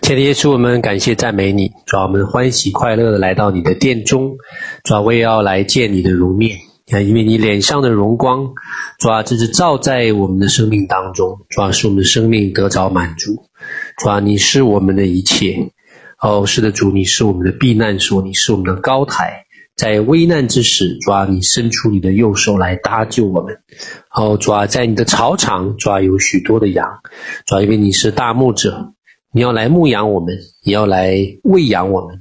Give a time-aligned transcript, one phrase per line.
[0.00, 4.36] 亲爱的耶稣，我们感谢赞美你，主啊，我们欢喜快乐的来到你的殿中，
[4.82, 8.52] 主啊，我也要来见你的容面，因为你脸上的荣光，
[8.98, 13.46] 主啊，这是照在我们的生命当中，主啊，使我们的生命得着满足，
[13.96, 15.70] 主啊，你是我们的一切，
[16.20, 19.43] 哦，是的，主，你是我们的避难所，你是我们的高台，
[19.76, 23.58] 在危难之时，主啊，你伸出你的右手来搭救我们，
[24.14, 27.00] 哦，主啊，在你的草场，主啊，有许多的羊，
[27.46, 28.92] 主啊，因为你是大牧者。
[29.32, 32.20] 你要来牧养我们，你要来喂养我们。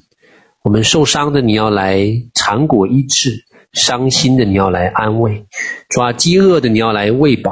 [0.63, 1.99] 我们受伤的，你要来
[2.33, 3.29] 尝果医治；
[3.71, 5.45] 伤心的，你要来安慰；
[5.89, 7.51] 抓饥饿的，你要来喂饱；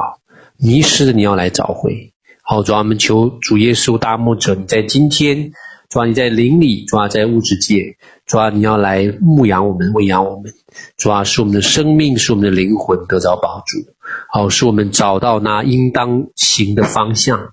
[0.58, 2.12] 迷失的，你要来找回。
[2.42, 5.52] 好，主啊，我们求主耶稣大牧者，你在今天，
[5.92, 10.54] 主啊，你在灵里，主啊，在物质界，主啊，你要来牧养我们，喂养我们。
[10.96, 13.78] 主啊，使我们的生命，使我们的灵魂得着保住。
[14.30, 17.52] 好，使我们找到那应当行的方向。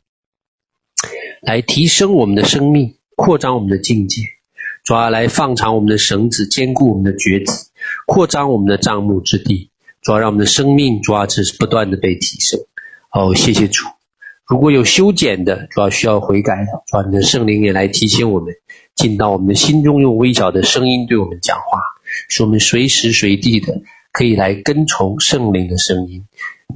[1.43, 4.23] 来提升我们的生命，扩张我们的境界，
[4.85, 7.71] 主要来放长我们的绳子，坚固我们的橛子，
[8.07, 12.61] 扩张我们的帐幕之地，主要让我们的生命主要只是不断的被提升。
[13.11, 13.85] 哦，谢谢主。
[14.49, 18.55] 如果有修剪的，主要需要悔改的，主要你的圣灵也来提醒我们，
[18.95, 21.81] 进到我们的心中，用微小的声音对我们讲话，
[22.31, 26.25] 使我们随时随地的可以来跟从圣灵的声音，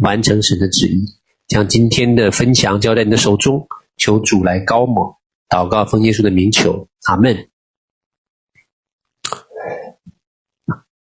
[0.01, 1.07] 完成神的旨意。
[1.49, 3.67] 将今天的分享交在你的手中。
[3.99, 7.49] 求主来高抹，祷告奉耶稣的名求，阿门。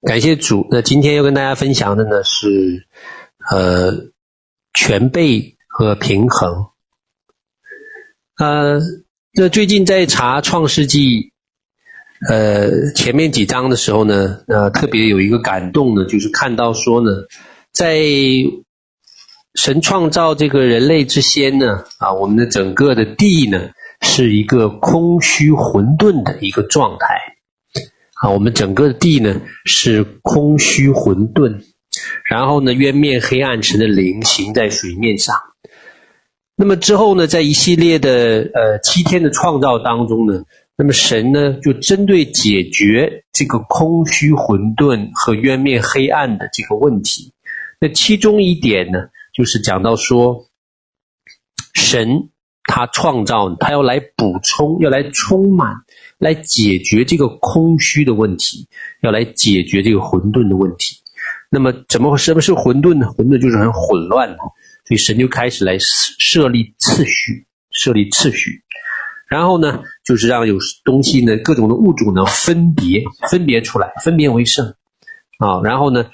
[0.02, 0.66] 感谢主。
[0.70, 2.86] 那今天要跟大家分享的呢是，
[3.50, 4.10] 呃，
[4.72, 6.66] 全备和平衡。
[8.36, 8.80] 呃，
[9.32, 11.32] 那最近在查创世纪，
[12.28, 17.12] 呃，前面几章的时候呢，呃，特别有一个感动呢，就是看到说呢，
[17.72, 18.02] 在
[19.54, 23.70] 神创造这个人类之先呢，啊，我们的整个的地呢，
[24.00, 27.20] 是一个空虚混沌的一个状态，
[28.14, 31.60] 啊，我们整个的地呢是空虚混沌，
[32.28, 35.36] 然后呢，渊面黑暗，神的灵行在水面上。
[36.58, 40.42] 那么之后呢，在一系列的呃七天的创造当中呢，
[40.76, 47.32] 那么神呢就针对解决这个空虚混沌和渊面黑暗的这个问题，
[47.80, 48.98] 那其中一点呢。
[49.34, 50.48] 就是讲到说，
[51.74, 52.28] 神
[52.64, 55.76] 他创造，他要来补充，要来充满，
[56.18, 58.66] 来解决这个空虚的问题，
[59.00, 60.96] 要来解决这个混沌的问题。
[61.50, 63.06] 那么，怎么什么是混沌呢？
[63.12, 64.38] 混沌就是很混乱的，
[64.88, 68.62] 所以神就开始来设立次序，设立次序，
[69.28, 74.66] 然后呢，就是让有东西呢，各种的物种呢，分别分别出来，分别为圣
[75.38, 76.10] 啊，然后呢。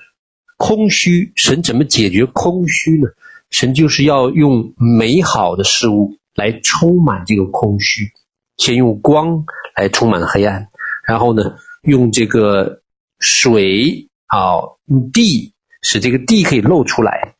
[0.56, 3.08] 空虚，神怎么解决空虚呢？
[3.50, 8.08] 神就是要用美好的事物来充满这个空虚，
[8.56, 9.44] 先用光
[9.76, 10.68] 来充满黑暗，
[11.08, 12.80] 然后呢，用这个
[13.18, 15.52] 水啊，用地
[15.82, 17.33] 使这个地可以露出来，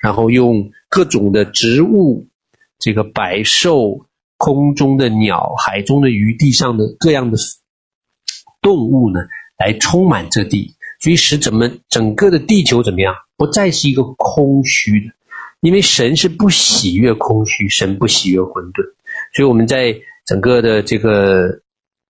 [0.00, 2.26] 然后用各种的植物、
[2.78, 4.06] 这个百兽、
[4.36, 7.36] 空中的鸟、海中的鱼、地上的各样的
[8.62, 9.20] 动物呢，
[9.58, 10.74] 来充满这地。
[11.02, 13.14] 所以使怎么整个的地球怎么样？
[13.38, 15.14] 不再是一个空虚的，
[15.60, 18.82] 因为神是不喜悦空虚，神不喜悦混沌。
[19.34, 19.96] 所以我们在
[20.26, 21.60] 整个的这个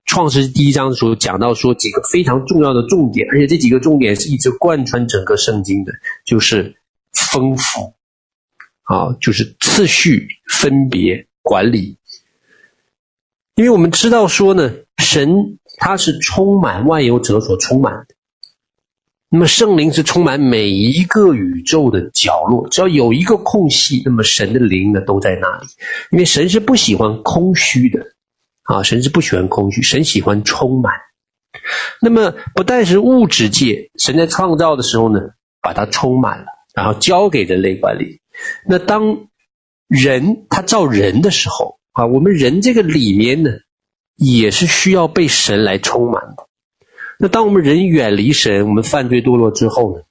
[0.06, 5.92] 创世第一章的时候讲到说几个非常重要的重点，而且这几个重点是一直贯穿整个圣经的，
[6.24, 6.74] 就是
[7.12, 7.94] 丰富，
[8.82, 11.98] 啊，就是次序、分别、管理。
[13.54, 18.14] 因为我们知道说呢，神他是充满万有者所充满的。
[19.32, 25.68] 那么圣灵是充满每一个宇宙的角落，只要有一个空隙，那么神的灵呢都在那里。
[26.10, 28.04] 因为神是不喜欢空虚的，
[28.64, 30.94] 啊，神是不喜欢空虚，神喜欢充满。
[32.00, 35.20] 那么不但是物质界，神在创造的时候呢，
[35.60, 38.20] 把它充满了，然后交给人类管理。
[38.66, 39.28] 那当
[39.88, 43.50] 人他造人的时候，啊，我们人这个里面呢，
[44.16, 46.46] 也是需要被神来充满的。
[47.18, 50.02] 那当我们人远离神，我们犯罪堕落之后呢，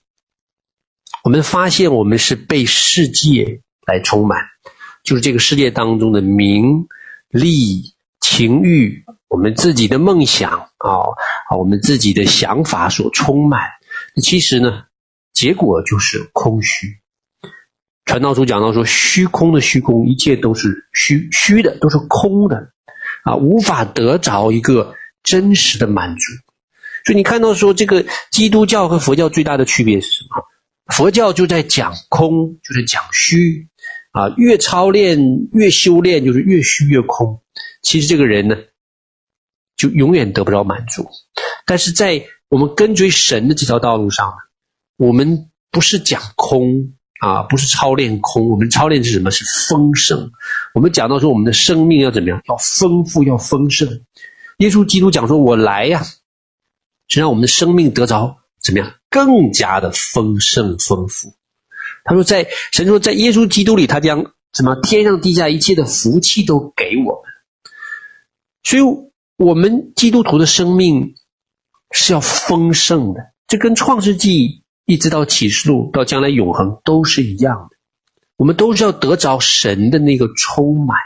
[1.23, 4.39] 我们发现我们是被世界来充满，
[5.03, 6.87] 就是这个世界当中的名
[7.29, 13.61] 利情欲，我们自己的梦想啊，我们自己的想法所充满。
[14.13, 14.83] 那其实呢，
[15.39, 16.99] 结果就是空虚。
[18.03, 22.73] 传道书讲到说，虚空的虚空，一切都是虚虚的，都是空的
[23.23, 24.93] 啊，无法得着一个
[25.23, 26.19] 真实的满足。
[27.05, 30.43] 所以你看到说，这个基督教和佛教最大的区别是什么？
[30.93, 33.69] 佛教就在讲空，就是讲虚，
[34.11, 37.41] 啊，越操练越修炼，就是越虚越空。
[37.81, 38.57] 其实这个人呢，
[39.77, 41.07] 就永远得不到满足。
[41.65, 44.33] 但是在我们跟随神的这条道路上，
[44.99, 46.91] 我们不是讲空
[47.21, 49.31] 啊，不是操练空，我们操练是什么？
[49.31, 50.29] 是丰盛。
[50.73, 52.41] 我们讲到说，我们的生命要怎么样？
[52.49, 54.01] 要丰富，要丰盛。
[54.57, 56.03] 耶稣基督讲说：“我来呀，
[57.07, 58.91] 是让我们的生命得着怎么样？
[59.09, 61.33] 更加的丰盛丰富。”
[62.03, 67.23] 他说在：“在神说，在耶稣基督里，他将什么天上地下一切的福气都给我们。
[68.63, 68.83] 所以，
[69.37, 71.15] 我们基督徒的生命。”
[71.91, 77.77] 是要丰盛的，这跟创世纪一直到启示录到将来永恒都是一样的。
[78.37, 80.97] 我们都是要得着神的那个充满。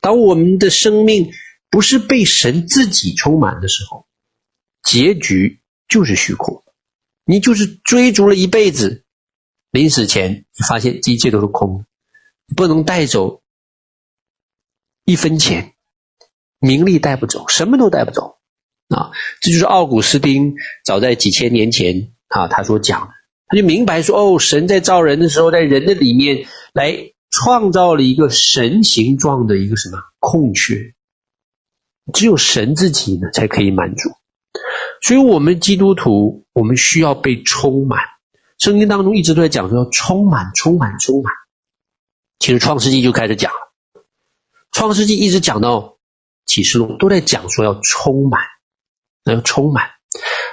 [0.00, 1.32] 当我们的生命
[1.70, 4.06] 不是被神自己充满的时候，
[4.82, 6.62] 结局就是虚空。
[7.24, 9.06] 你就是追逐了一辈子，
[9.70, 11.86] 临死前你发现这一切都是空，
[12.54, 13.40] 不能带走
[15.06, 15.72] 一分钱，
[16.58, 18.36] 名利带不走，什么都带不走。
[18.88, 19.10] 啊，
[19.40, 20.54] 这就是奥古斯丁
[20.84, 23.12] 早在几千年前啊，他所讲，
[23.46, 30.94] 他就明白说，哦，神在造人的时候，在人的里面来创造了一个神形状的一个什么空缺，
[32.12, 34.10] 只有神自己呢才可以满足。
[35.02, 38.00] 所以，我们基督徒，我们需要被充满。
[38.58, 41.32] 圣经当中一直都在讲说要充满、充满、充满。
[42.38, 43.58] 其实创世纪就开始讲了，
[44.72, 45.96] 创世纪一直讲到
[46.46, 48.40] 启示录，都在讲说要充满。
[49.24, 49.90] 要充满。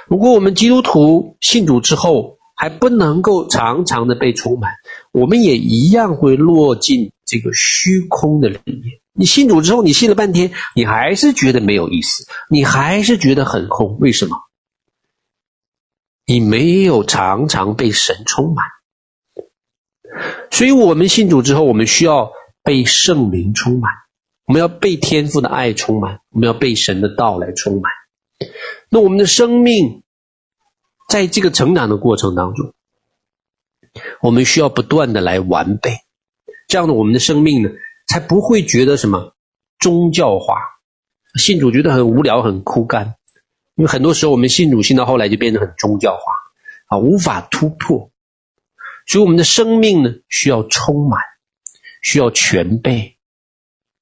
[0.08, 4.72] 如果我们基督徒信主之后还不能够常常的被充满，
[5.12, 9.00] 我们也一样会落进这个虚空的里面。
[9.12, 13.98] 你信主之后，你信了半天，你还是觉得没有意思，你还是觉得很空。
[14.00, 14.36] 为什么？
[16.24, 18.64] 你没有常常被神充满。
[20.50, 22.30] 所以，我们信主之后，我们需要
[22.62, 23.92] 被圣灵充满，
[24.46, 27.92] 我们要被天父的爱充满，我们要被神的道来充满。
[28.88, 30.02] 那我们的生命，
[31.08, 32.74] 在这个成长的过程当中，
[34.20, 35.98] 我们需要不断的来完备，
[36.68, 37.70] 这样的我们的生命呢，
[38.06, 39.34] 才不会觉得什么
[39.78, 40.54] 宗教化，
[41.38, 43.16] 信主觉得很无聊、很枯干。
[43.74, 46.32] 因为很多时候我们信主信到后来就变得很宗教化
[46.86, 48.10] 啊，无法突破。
[49.06, 51.20] 所以我们的生命呢，需要充满，
[52.02, 53.16] 需要全备，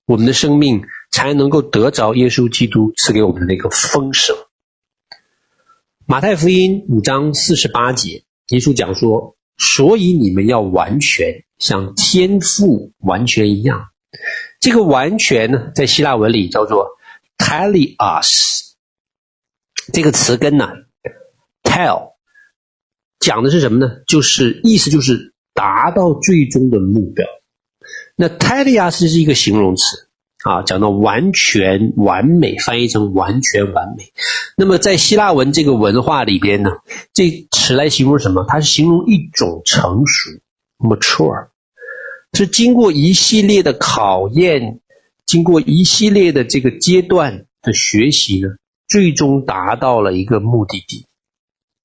[0.07, 0.83] 我们的生命
[1.17, 4.37] 才能够得着耶稣基督赐给我们的那个丰盛。
[6.05, 13.89] 马太福音五章四十八节，耶稣讲说：“所以你们要完全，像天父完全一样。”
[14.61, 16.87] 这个完全呢，在希腊文里叫做
[17.39, 18.75] “teleios”。
[19.95, 20.69] 这个词根呢
[21.63, 22.11] ，“tell”
[23.21, 23.91] 讲的是什么呢？
[24.07, 27.27] 就是意思就是达到最终的目标。
[28.17, 30.06] 那 “teleios” 是一个形容词。
[30.47, 34.13] 啊，讲到完全完美，翻译成完全完美。
[34.57, 36.71] 那么在希腊文这个文化里边呢，
[37.13, 38.45] 这词来形容什么？
[38.47, 40.31] 它是形容一种成熟
[40.79, 41.49] ，mature，
[42.35, 44.79] 是经过一系列的考验，
[45.27, 48.51] 经过一系列的这个阶段的学习呢，
[48.89, 51.07] 最终达到了一个目的地。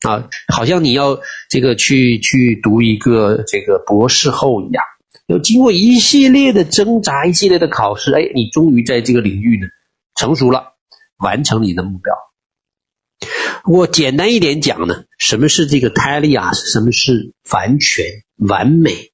[0.07, 1.19] 啊，好像你要
[1.49, 4.83] 这个去去读一个这个博士后一样。
[5.31, 9.67] 要经过一系列的挣扎，一系列的考试，哎，你终于在这个领域呢
[10.15, 10.73] 成熟了，
[11.17, 12.13] 完成你的目标。
[13.65, 18.05] 我简单一点讲呢，什么是这个 teles 什么是完全
[18.35, 19.11] 完美？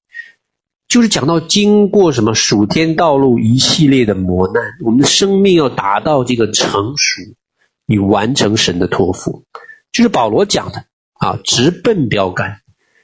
[0.87, 7.21] 就是讲到经过什么属天道路一系列的磨难，我们的生命要达到这个成熟，
[7.85, 9.43] 你完成神的托付，
[9.91, 12.61] 就是保罗讲的啊，直奔标杆，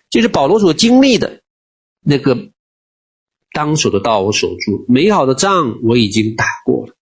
[0.10, 1.42] 就是保罗所经历的
[2.02, 2.50] 那个。
[3.54, 6.96] 当守的道我守住，美好的仗我已经打过了，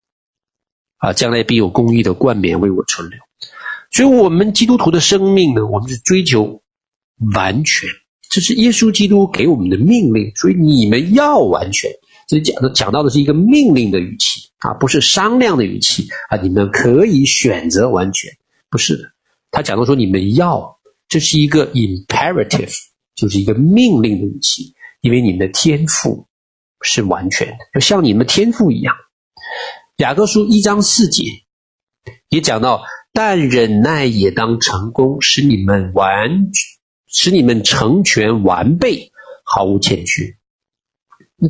[0.99, 3.19] 啊，将来必有公义的冠冕为我存留。
[3.93, 6.63] 所以，我们基督徒的生命呢，我们是追求
[7.35, 7.89] 完全，
[8.29, 10.33] 这是耶稣基督给我们的命令。
[10.35, 11.91] 所以，你们要完全。
[12.27, 16.37] 这讲的讲到的是一个命令的语气啊，不是商量的语气啊。
[16.41, 18.31] 你们可以选择完全，
[18.71, 19.05] 不是的。
[19.51, 20.79] 他讲到说你们要，
[21.09, 22.77] 这是一个 imperative，
[23.17, 26.27] 就是一个命令的语气，因为你们的天赋。
[26.83, 28.95] 是完全的，就像你们天赋一样。
[29.97, 31.25] 雅各书一章四节
[32.29, 32.83] 也讲到，
[33.13, 36.51] 但忍耐也当成功，使你们完，
[37.07, 39.13] 使你们成全完备，
[39.45, 40.37] 毫无欠缺。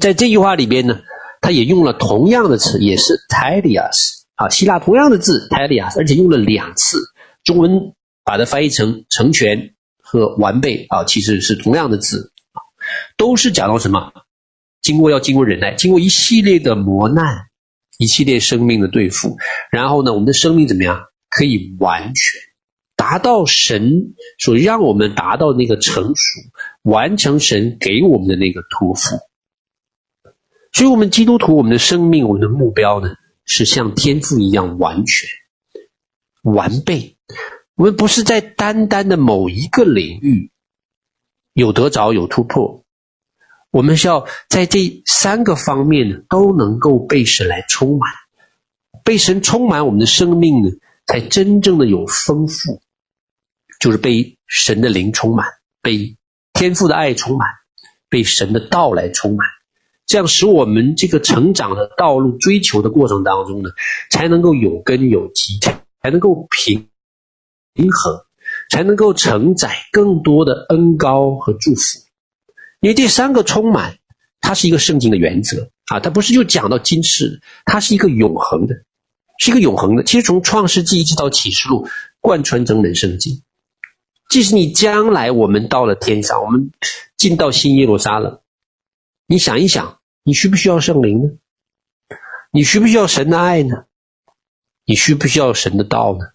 [0.00, 1.00] 在这句话里边呢，
[1.40, 6.98] 他也用了同样的词，也是 teleios 啊，希腊同样的字 teleios，而且用了两次。
[7.44, 7.94] 中文
[8.24, 12.32] 把它翻译成成全和完备啊，其实是同样的字，
[13.16, 14.12] 都是讲到什么？
[14.82, 17.46] 经过要经过忍耐，经过一系列的磨难，
[17.98, 19.36] 一系列生命的对付，
[19.70, 21.06] 然后呢，我们的生命怎么样？
[21.28, 22.40] 可以完全
[22.96, 26.40] 达到神所让我们达到那个成熟，
[26.82, 29.16] 完成神给我们的那个托付。
[30.72, 35.28] 所以，我们基督徒，我们的生命，我们的目标呢，是像天父一样完全
[36.42, 37.16] 完备。
[37.76, 40.50] 我们不是在单单的某一个领域
[41.52, 42.84] 有得着有突破，
[43.70, 48.10] 我们是要在这三个方面呢，都能够被神来充满，
[49.04, 50.70] 被神充满我们的生命呢，
[51.06, 52.82] 才真正的有丰富，
[53.78, 55.46] 就是被神的灵充满，
[55.82, 56.16] 被
[56.52, 57.48] 天父的爱充满，
[58.08, 59.46] 被神的道来充满。
[60.04, 63.70] 这样使我们这个成长的道路、追求的过程当中呢，
[64.10, 66.88] 才能够有根有基，才能够平
[67.74, 68.24] 平衡，
[68.68, 72.00] 才能够承载更多的恩膏和祝福。
[72.80, 73.98] 因为这三个充满，
[74.40, 78.74] 它是一个圣经的原则啊，它不是就讲到今世，它是一个永恒的，
[79.38, 80.02] 是一个永恒的。
[80.02, 81.88] 其实从创世纪一直到启示录，
[82.20, 83.42] 贯穿整本圣经。
[84.28, 86.70] 即使你将来我们到了天上，我们
[87.16, 88.40] 进到新耶路撒冷，
[89.26, 89.98] 你想一想。
[90.22, 91.30] 你需不需要圣灵呢？
[92.52, 93.86] 你需不需要神的爱呢？
[94.84, 96.26] 你需不需要神的道呢？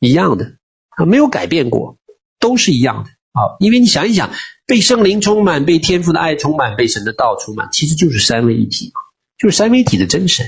[0.00, 0.56] 一样的
[0.88, 1.98] 啊，没有改变过，
[2.40, 3.56] 都是一样的啊。
[3.60, 4.32] 因为你想一想，
[4.66, 9.00] 被圣灵充满，被天父的爱充满，被神的道充满，其实就是三位一体嘛，
[9.38, 10.46] 就是三位一体的真神。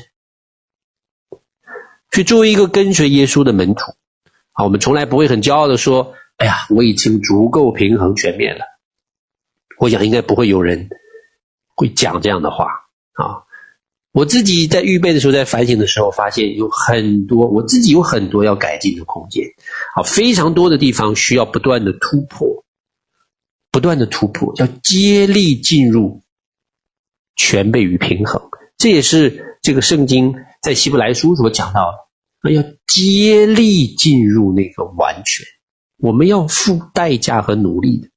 [2.10, 3.92] 所以，作为一个跟随耶稣的门徒
[4.52, 8.64] 啊，我们从来不会很骄傲的说：“哎呀，我已经足够平衡全面了。”
[9.78, 10.88] 我想应该不会有人。
[11.80, 12.64] 会讲这样的话
[13.12, 13.46] 啊！
[14.10, 19.44] 我自己在预备的时候，在反省的时候，发现有很多我自己有很多要改进的空间
[19.94, 22.64] 啊，非常多的地方需要不断的突破，
[23.70, 26.22] 不断的突破，要接力进入
[27.36, 28.42] 全备与平衡。
[28.76, 31.92] 这也是这个圣经在希伯来书所讲到
[32.42, 35.44] 的，要接力进入那个完全，
[35.98, 38.08] 我们要付代价和努力的。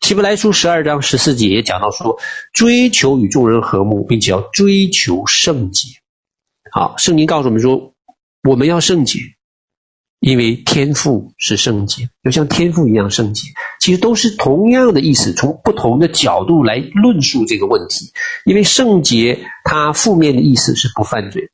[0.00, 2.18] 希伯来书十二章十四节也讲到说，
[2.52, 5.88] 追求与众人和睦，并且要追求圣洁。
[6.72, 7.94] 好，圣经告诉我们说，
[8.42, 9.20] 我们要圣洁，
[10.24, 13.48] 因为天赋是圣洁，就像天赋一样圣洁。
[13.78, 18.10] 其实都是同样的意思，从不同的角度来论述这个问题。
[18.46, 21.50] 因为圣洁，它负面的意思是不犯罪，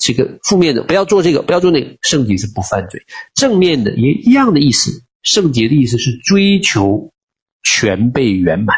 [0.00, 3.02] 这个负面的不要做这个，不要做那个，圣洁是不犯罪。
[3.34, 7.10] 正面的也一样的意思，圣洁的意思是追求。
[7.66, 8.76] 全备圆满，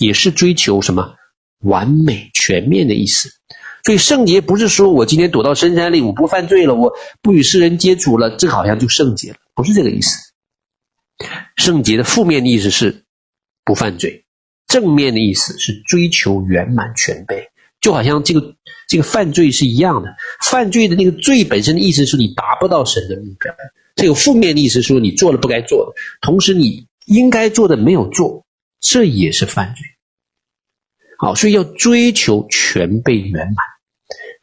[0.00, 1.14] 也是追求什么
[1.60, 3.30] 完美全面的意思。
[3.86, 10.18] 所以圣洁不是说我今天躲到深山里，我不犯罪了，我不与世人接触了，这好像就圣洁了，不是这个意思。
[11.56, 13.04] 圣洁的负面的意思是
[13.64, 14.26] 不犯罪，
[14.66, 17.48] 正面的意思是追求圆满全备，
[17.80, 18.54] 就好像这个
[18.88, 20.14] 这个犯罪是一样的。
[20.44, 23.54] 犯罪的那个罪本身的意思是你达不到神的目标，
[23.94, 26.86] 这个负面的意思说你做了不该做的，同时你。
[27.06, 28.44] 应该做的没有做，
[28.80, 29.86] 这也是犯罪。
[31.18, 33.56] 好，所以要追求全备圆满，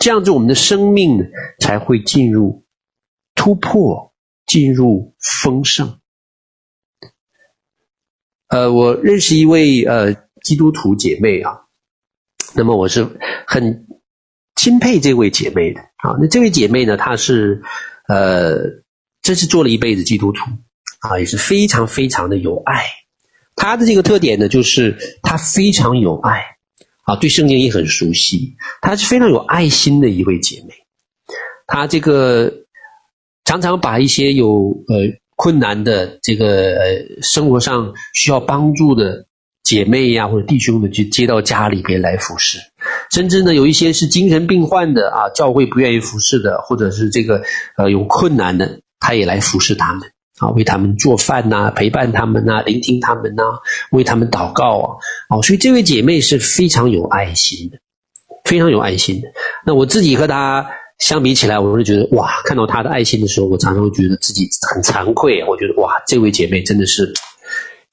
[0.04, 1.32] 这样子我们的生命
[1.62, 2.66] 才会进入
[3.36, 4.14] 突破，
[4.46, 6.02] 进入丰盛。
[8.50, 11.54] 呃，我认识一位呃基督徒姐妹啊，
[12.54, 13.18] 那么我是
[13.48, 13.88] 很
[14.58, 16.18] 钦佩这位姐妹的啊。
[16.20, 17.64] 那这位姐妹呢，她是
[18.10, 18.58] 呃，
[19.22, 20.44] 真是做了一辈子基督徒。
[21.00, 22.84] 啊，也是非常非常的有爱。
[23.56, 26.53] 他的这个特点呢，就是他非常有爱，
[27.04, 28.56] 啊，对圣经也很熟悉。
[28.82, 30.74] 她是非常有爱心的一位姐妹。
[31.68, 32.52] 她这个
[33.46, 34.98] 常常把一些有呃
[35.36, 39.26] 困难的这个呃生活上需要帮助的
[39.64, 42.60] 姐妹呀、或者弟兄们，去接到家里边来服侍。
[43.12, 47.44] 甚至呢，有一些是精神病患的啊，教会不愿意服侍的，或者是这个
[47.78, 50.13] 呃有困难的，他也来服侍他们。
[50.44, 53.44] 啊，为他们做饭呐、陪伴他们呐、聆听他们呐、
[53.92, 54.88] 为他们祷告啊，
[55.30, 57.78] 哦，所以这位姐妹是非常有爱心的，
[58.44, 59.30] 非常有爱心的。
[59.66, 60.70] 那我自己和她
[61.00, 65.46] 相比起来，我就觉得哇，看到她的爱心的时候，我常常会觉得自己很惭愧。
[65.48, 67.14] 我觉得哇，这位姐妹真的是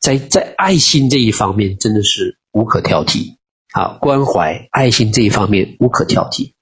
[0.00, 3.36] 在在爱心这一方面真的是无可挑剔
[3.72, 6.52] 啊，关怀爱心这一方面无可挑剔。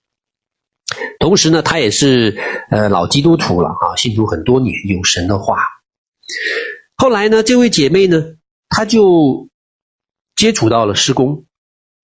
[1.19, 2.39] 同时呢，他也是
[2.71, 5.57] 呃老基督徒了啊，信主很多年，有神的话。
[6.97, 8.37] 后来呢，这位姐妹呢，
[8.69, 9.49] 她就
[10.37, 11.45] 接触到了施工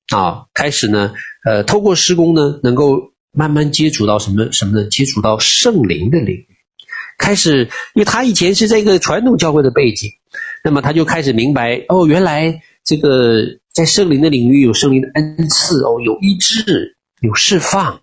[0.09, 1.14] 啊，开始呢，
[1.45, 4.88] 呃，透过施工呢，能够慢慢接触到什么什么呢？
[4.88, 6.49] 接触到圣灵的领域。
[7.19, 7.64] 开始，
[7.95, 10.11] 因为她以前是在一个传统教会的背景，
[10.62, 18.00] 那么她就开始明白哦，原来这个在圣灵的领域有圣灵的恩赐哦，有医治，有释放，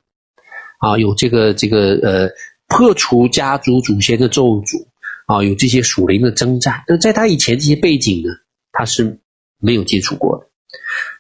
[0.80, 2.30] 啊，有这个这个呃
[2.68, 4.88] 破除家族祖先的咒诅
[5.32, 6.84] 啊，有这些属灵的征战。
[6.88, 8.30] 那在他以前这些背景呢，
[8.74, 9.20] 他是
[9.60, 10.48] 没有接触过的，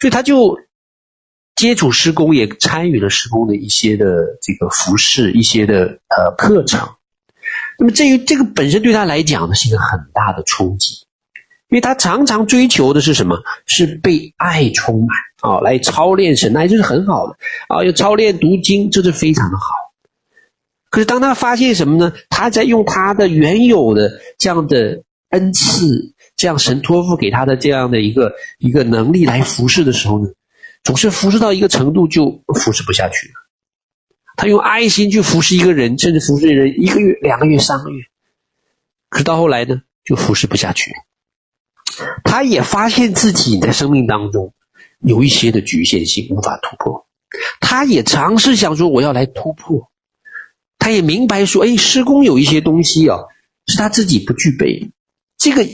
[0.01, 0.60] 所以他就
[1.56, 4.06] 接触施工，也参与了施工的一些的
[4.41, 6.89] 这个服饰，一些的呃课程。
[7.80, 10.94] 那么，这个这个本身对他来讲呢，是一个很大的冲击，
[11.70, 13.41] 因为他常常追求的是什么？
[13.65, 17.38] 是被爱充满啊，来操练神，那这是很好的
[17.70, 19.63] 啊，要操练读经，这是非常的好。
[20.91, 22.13] 可是当他发现什么呢？
[22.29, 30.29] 他在用他的原有的这样的恩赐，这样神托付给他的这样的一个一个能力来服侍的时候呢，
[30.83, 33.33] 总是服侍到一个程度就服侍不下去了。
[34.36, 38.03] 他用爱心去服侍一个人，甚至服侍人一个月、两个月、三个月，
[39.10, 40.91] 可是到后来呢，就服侍不下去。
[42.25, 44.53] 他也发现自己在生命当中
[45.00, 47.07] 有一些的局限性，无法突破。
[47.62, 49.90] 他也尝试想说，我要来突破。
[50.82, 53.20] 他也明白说，哎，施工有一些东西啊，
[53.68, 54.92] 是他自己不具备。
[55.38, 55.66] 这个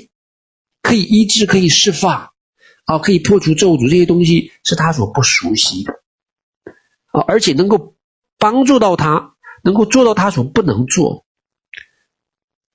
[0.84, 2.30] 可以医治，可以释放，
[2.86, 5.94] 啊，可以破除咒诅，这些东西是他所不熟悉的，
[7.12, 7.96] 啊，而且能够。
[8.40, 9.34] 帮助到他，
[9.64, 11.26] 能够做到他所不能做，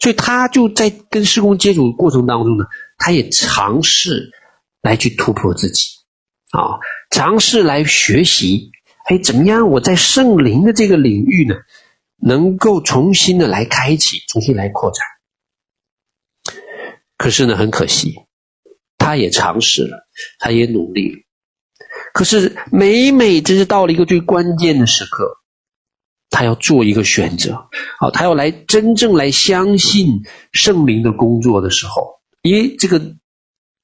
[0.00, 2.64] 所以他就在跟施工接触的过程当中呢，
[2.98, 4.32] 他也尝试
[4.80, 5.86] 来去突破自己，
[6.50, 8.72] 啊，尝试来学习，
[9.04, 9.70] 哎，怎么样？
[9.70, 11.54] 我在圣灵的这个领域呢，
[12.22, 15.04] 能够重新的来开启，重新来扩展。
[17.18, 18.14] 可是呢，很可惜，
[18.96, 21.26] 他也尝试了，他也努力，
[22.14, 25.38] 可是每每真是到了一个最关键的时刻。
[26.34, 27.68] 他要做一个选择，
[28.00, 32.98] 好，他要来真正来相信圣灵的工作的时候，因为这个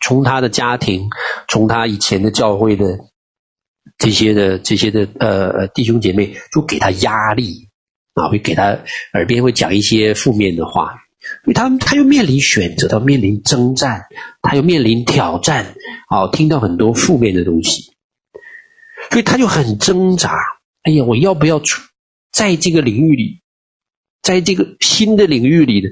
[0.00, 1.10] 从他的家庭，
[1.46, 2.98] 从他以前的教会的
[3.98, 7.67] 这些的这些的呃弟兄姐妹，就给他压力
[8.18, 8.78] 啊，会给他
[9.14, 10.94] 耳边会讲一些负面的话，
[11.44, 14.06] 因为他他又面临选择，他面临征战，
[14.42, 15.74] 他又面临挑战，
[16.08, 17.92] 啊，听到很多负面的东西，
[19.10, 20.34] 所以他就很挣扎。
[20.82, 21.82] 哎呀，我要不要出？
[22.30, 23.40] 在这个领域里，
[24.22, 25.88] 在这个新的领域里呢，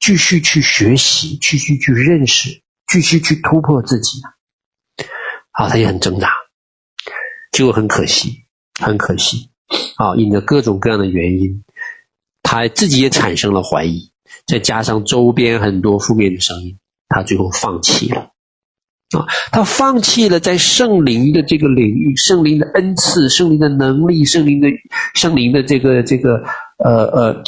[0.00, 2.62] 继续去学习，继续去认识，
[2.92, 4.20] 继续去突破自己。
[5.52, 6.30] 啊，他也很挣扎，
[7.52, 8.44] 结果很可惜，
[8.80, 9.50] 很可惜。
[9.96, 11.64] 啊，因着各种各样的原因，
[12.42, 14.10] 他自己也产生了怀疑，
[14.46, 16.78] 再加上周边很多负面的声音，
[17.08, 18.30] 他最后放弃了。
[19.16, 24.68] 啊，他放弃了在圣灵的这个领域，圣灵的恩赐、圣灵的能力、圣灵的
[25.14, 26.42] 圣灵的这个这个
[26.78, 27.42] 呃呃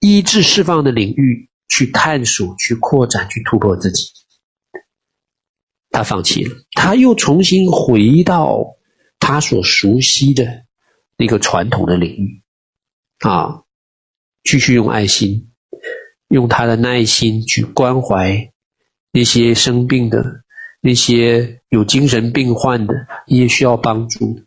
[0.00, 4.08] 医治释放的领域去探索、去扩展、去突破自己。
[5.90, 8.76] 他放弃了，他又重新回到
[9.18, 10.65] 他所熟悉的
[11.16, 12.42] 那个传统的领域，
[13.20, 13.62] 啊，
[14.42, 15.52] 继续用爱心、
[16.28, 18.52] 用他的耐心去关怀
[19.10, 20.44] 那些生病的。
[20.78, 24.44] 那些有精神病患的也需要帮助，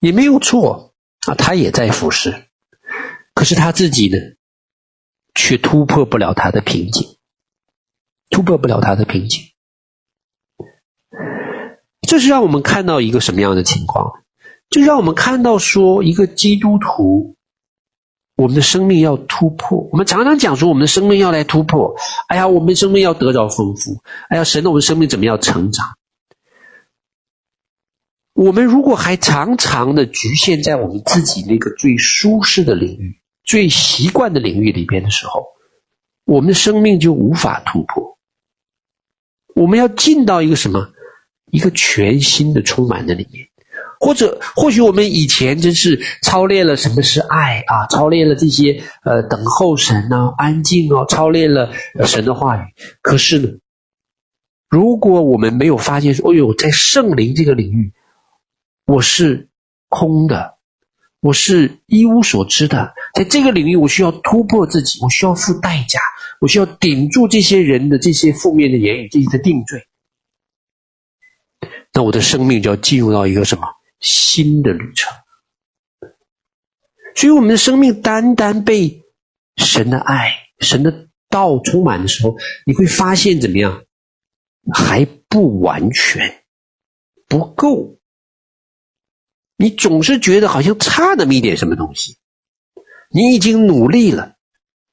[0.00, 0.94] 也没有错
[1.26, 2.50] 啊，他也在服侍，
[3.32, 4.18] 可是他自己呢，
[5.34, 7.16] 却突破不了他的瓶颈，
[8.28, 9.49] 突破不了他的瓶颈。
[12.10, 14.24] 这是让我们看到一个什么样的情况？
[14.68, 17.36] 就让我们看到说，一个基督徒。
[18.34, 21.94] 我们的生命要突破，我们常常讲说，我们的生命要来突破。
[22.26, 24.02] 哎呀，我们生命要得着丰富。
[24.28, 25.86] 哎呀，神的，我们生命怎么样成长？
[28.32, 35.46] 我们如果还常常的局限在我们自己那个最舒适的领域、最习惯的领域里边的时候，
[36.24, 38.18] 我们的生命就无法突破。
[39.54, 40.90] 我们要进到一个什么？
[41.52, 43.46] 一个全新的、充满的里面。
[44.02, 51.70] 或者，或许我们以前真是操练了什么是爱啊，操练了这些呃等候神呐、安静哦，操练了
[52.06, 52.60] 神的话语。
[53.02, 53.48] 可是呢，
[54.70, 57.92] 如果我们没有发现说，哦哟，在圣灵这个领域，
[58.86, 59.50] 我是
[59.90, 60.54] 空的，
[61.20, 66.00] 我是一无所知的，在这个领域，我需要突破自己，我需要付代价，
[66.40, 69.86] 我需要顶住这些人的这些负面的言语，这些的定罪。
[71.92, 73.66] 那我的生命就要进入到一个什么？
[74.00, 75.12] 新的旅程，
[77.14, 79.02] 所以我们的生命单单被
[79.56, 83.84] 神的爱、神的道充满的时候，你会发现怎么样？
[84.72, 86.44] 还不完全，
[87.28, 87.98] 不够。
[89.56, 92.16] 你总是觉得好像差那么一点什么东西。
[93.10, 94.36] 你已经努力了，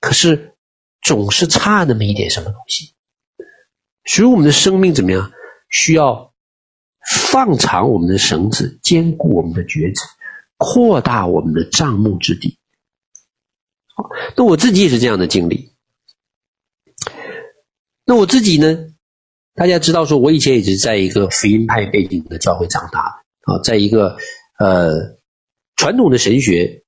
[0.01, 0.55] 可是
[1.01, 2.93] 总是差那么一点什么东西。
[4.03, 5.31] 所以我们的生命怎么样？
[5.69, 6.26] 需要
[7.07, 10.01] 放长我们的绳子，坚固我们的橛子，
[10.57, 12.59] 扩大我们的帐幕之地。
[13.95, 15.73] 好，那我自己也是这样的经历。
[18.05, 18.89] 那我自己呢？
[19.55, 24.17] 大家知道说，我以前也是在一个福音派背景的教会长大的啊，在一个
[24.59, 25.17] 呃
[25.75, 26.83] 传统的神学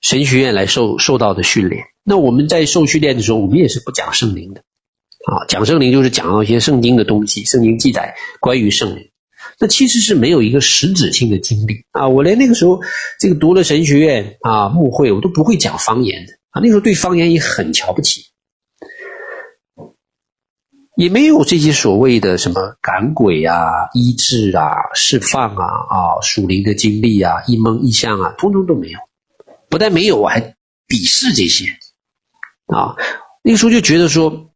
[0.00, 1.86] 神学院来受受到的训练。
[2.04, 4.60] 那我们在受训练的时候，我们也是不讲圣灵的
[5.26, 9.10] 啊，讲圣灵就是讲到一些圣经的东西，圣经记载关于圣灵。
[9.58, 12.08] 那其实是没有一个实质性的经历啊。
[12.08, 12.80] 我连那个时候
[13.18, 16.60] 这个读了神学院啊牧会，我都不会讲方言的啊。
[16.60, 18.26] 那时候对方言也很瞧不起。
[20.98, 28.98] 也没有这些所谓的什么赶鬼啊、医治啊、释放啊、啊属灵的经历啊、一梦一象啊，通通都没有。
[29.68, 30.40] 不但没有，我还
[30.88, 31.66] 鄙视这些
[32.66, 32.96] 啊。
[33.42, 34.52] 那个时候就觉得说，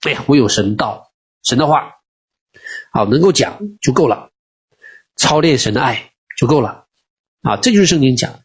[0.00, 1.12] 哎呀，我有神道、
[1.44, 1.99] 神的话，
[2.92, 4.30] 好能够讲就够了，
[5.16, 6.86] 操练神的爱就够了
[7.42, 7.56] 啊。
[7.56, 8.40] 这就是圣经讲。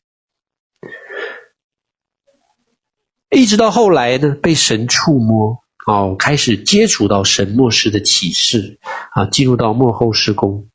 [3.30, 5.60] 一直到后来呢，被神触摸。
[5.86, 8.80] 哦，开始接触到神末世的启示
[9.12, 10.68] 啊，进入到末后施工。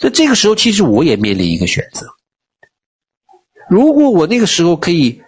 [0.00, 2.06] 那这个时候，其实我也面临一个选择：
[3.68, 5.20] 如果我那个时候可以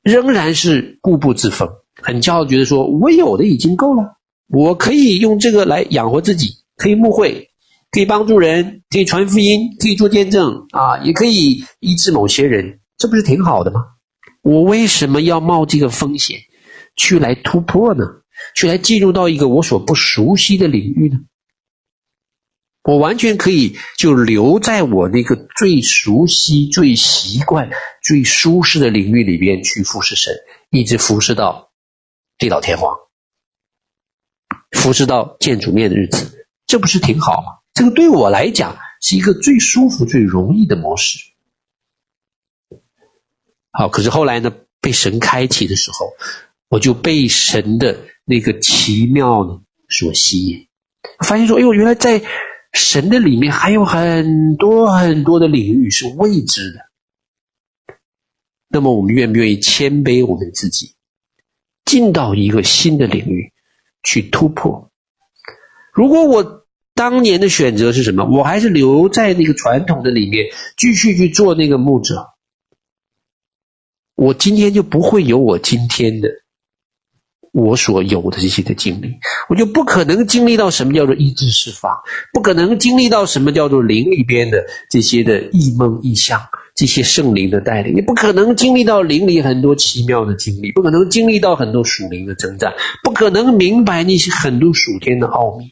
[0.00, 1.68] 仍然是固步自封，
[2.00, 4.16] 很骄傲，觉得说我有的已经够了，
[4.48, 7.50] 我可以用这个来养活自己，可以牧会，
[7.90, 13.80] 可以帮助人，可以传福音，可以做见证啊，也可以医治某些人，这不是挺好的吗？
[14.42, 16.38] 我为什么要冒这个风险
[16.94, 18.04] 去来突破呢？
[18.54, 21.18] 去来进入到一个我所不熟悉的领域呢？
[22.82, 27.68] 我完全可以就留在我那个最熟悉、最习惯、
[28.02, 30.32] 最舒适的领域里边去服侍神，
[30.70, 31.72] 一直服侍到
[32.38, 32.94] 地老天荒，
[34.78, 37.58] 服侍到见主面的日子，这不是挺好吗？
[37.74, 41.18] 这个对我来讲是一个最舒服、最容易的模式。
[43.70, 46.12] 好，可是后来呢，被神开启的时候，
[46.68, 47.96] 我就被神的。
[48.28, 50.66] 那个奇妙呢，所吸引，
[51.24, 52.20] 发现说：“哎呦，原来在
[52.72, 56.80] 神的里面还有很多很多的领域是未知的。
[58.66, 60.96] 那么，我们愿不愿意谦卑我们自己，
[61.84, 63.52] 进到一个新的领域
[64.02, 64.90] 去突破？
[65.96, 68.24] 如果我当年的选择是什么？
[68.26, 72.28] 我还是留在那个传统的里面，继续去做那个牧者，
[74.14, 76.28] 我今天就不会有我今天的。”
[77.56, 79.14] 我所有的这些的经历，
[79.48, 81.90] 我就不可能经历到什么叫做医治释放，
[82.34, 86.38] 不可能经历到什么叫做灵里边的这些的异梦异象，
[86.74, 95.64] 这些圣灵的带领，也不可能经历到灵里很多奇妙的经历，不可能经历到很多属灵的征战，不可能明白那些很多属天的奥秘，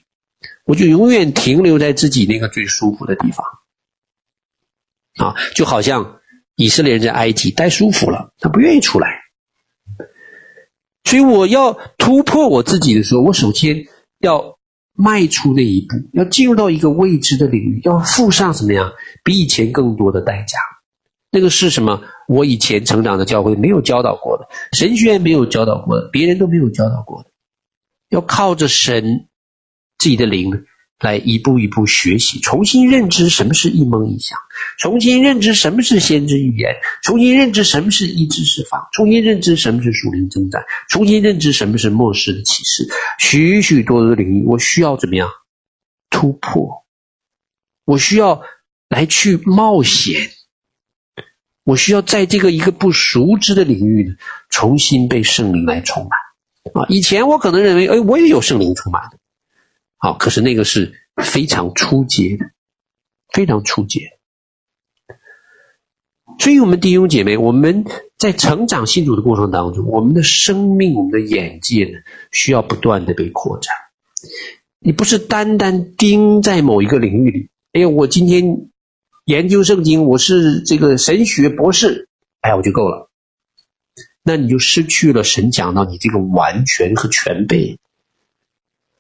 [0.65, 3.47] 我就永远停留在自己那个最舒服的地方，
[5.27, 6.21] 啊，就好像
[6.57, 9.23] 以色列人在埃及待舒服了，他不愿意出来。
[11.05, 13.85] 所以我要突破我自己的时候，我首先
[14.21, 14.59] 要
[14.95, 18.91] 迈出那一步，要进入到一个未知的领域，要付上什么样
[19.23, 20.59] 比以前更多的代价。
[21.31, 22.01] 那个是什么？
[22.27, 27.31] 我以前成长的教会没有教导过的，神学院没有教导过的，别人都没有教导过的，
[28.09, 29.29] 要靠着神
[29.99, 30.51] 自己的灵。
[31.01, 34.39] 来一步一步学习，重新认知什么是一梦一想，
[34.79, 42.87] 重新认知什么是先知预言，重新认知什么是医治释放，重新认知什么是属灵征战，重新认知什么是末世的启示。
[43.19, 45.29] 许许多多的领域，我需要怎么样
[46.09, 46.87] 突破？
[47.85, 48.41] 我需要
[48.89, 50.31] 来去冒险，
[51.65, 54.15] 我需要在这个一个不熟知的领域呢，
[54.49, 56.87] 重新被圣灵来充满啊！
[56.89, 59.19] 以前我可能认为，哎，我也有圣灵充满的。
[60.05, 62.45] 好，可是那个是非常初阶的，
[63.33, 64.19] 非常初阶。
[66.39, 67.87] 所以，我们弟兄姐妹，我们
[68.19, 71.93] 在成长信主的过程当中，我们的生命、我们的眼界呢，
[72.31, 73.75] 需要不断的被扩展。
[74.79, 78.69] 你不是单单盯在某一个领域里，哎呀，我今天
[79.25, 82.11] 研究圣经，我是这个神学博士，
[82.43, 83.09] 哎呀，我就够了。
[84.23, 87.79] 那你就失去了神讲到你这个完全和全备。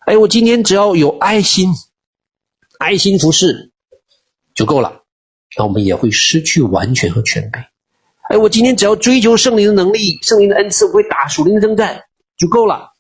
[0.06, 1.70] 哎，我今天只要有爱心，
[2.78, 3.72] 爱心服侍
[4.54, 5.02] 就够了，
[5.56, 7.58] 那我们也会失去完全和全备。
[8.28, 12.02] 哎，我今天只要追求圣灵的能力，圣灵的恩赐，我会打属灵的征战
[12.36, 12.90] 就够了，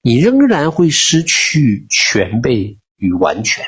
[0.00, 3.64] 你仍然会失去全备与完全。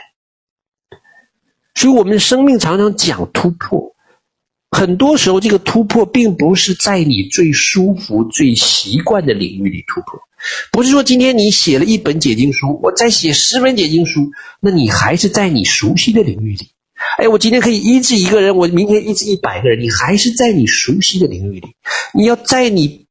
[1.75, 3.95] 所以，我们生命常常讲突破，
[4.71, 10.21] 很多时候，这个突破并不是在你最舒服、最习惯的领域里突破，
[10.71, 16.69] 不是说今天你写了一本解经书，我再写十本解经书，那你还是在你熟悉的领域里。
[17.17, 21.69] 哎，我今天可以医治一个人，我明天医治一百个人，你还是在你熟悉的领域里。
[22.13, 23.07] 你要在你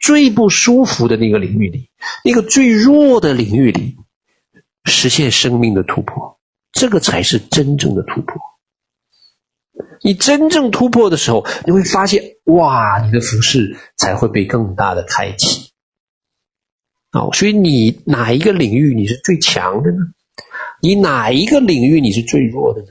[0.00, 1.88] 最不舒服的那个领域里，
[2.24, 3.96] 那个最弱的领域里，
[4.84, 6.38] 实现生命的突破，
[6.72, 8.40] 这个才是真正的突破。
[10.02, 15.70] 你真正突破的时候，你会发现，哇，你的服饰才会被更大的开启。
[17.12, 19.98] 哦，所以你哪一个领域你是最强的呢？
[20.82, 22.88] 你哪一个领域你是最弱的呢？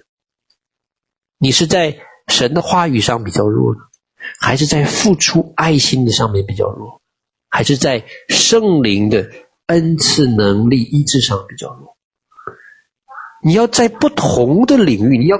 [1.37, 3.81] 你是在神的话语上比较弱呢，
[4.39, 7.01] 还是在付出爱心的上面比较弱，
[7.49, 9.29] 还是在圣灵的
[9.67, 11.95] 恩赐能力医治上比较弱？
[13.43, 15.37] 你要在不同的领域，你要。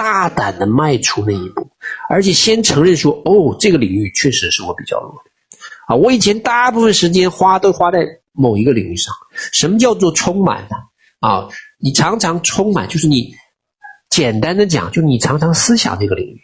[0.00, 1.68] 大胆的迈出那一步，
[2.08, 5.30] 而且先承认说：“哦，这个领域确实是我比较弱的
[5.88, 5.94] 啊！
[5.94, 7.98] 我以前大部分时间花都花在
[8.32, 9.14] 某一个领域上。
[9.52, 10.76] 什么叫做充满呢？
[11.20, 13.34] 啊，你常常充满，就是你
[14.08, 16.40] 简单的讲，就你常常思想这个领域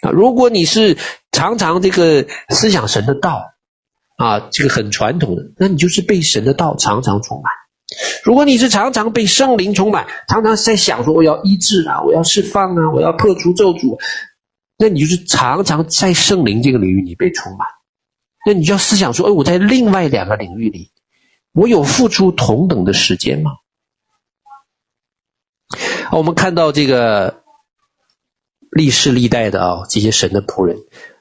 [0.00, 0.10] 啊。
[0.10, 0.96] 如果你是
[1.32, 3.44] 常常这个思想神的道
[4.16, 7.52] 啊，这个很传统的，那你就是被神的道常常充满。”
[8.24, 13.98] 如果你是常常被圣灵充满，常常在想说我要医治啊，我要释放啊，我要破除咒诅，
[14.76, 17.68] 那你就是常常在圣灵这个领域你被充满。
[18.44, 20.90] 那你就要思想说，哎，我在另外两个领域里，
[21.52, 23.52] 我有付出同等的时间吗？
[26.12, 27.42] 我们看到这个
[28.70, 30.76] 历世历代的啊，这些神的仆人，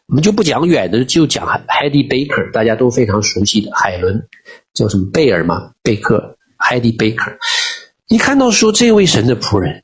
[0.08, 4.28] 我们就不讲远的，就讲 Heidi Baker，大家都非常熟悉的海伦，
[4.74, 6.38] 叫什么贝尔嘛，贝克。
[6.66, 7.38] Heidi Baker，
[8.08, 9.84] 你看到说这位神的仆人，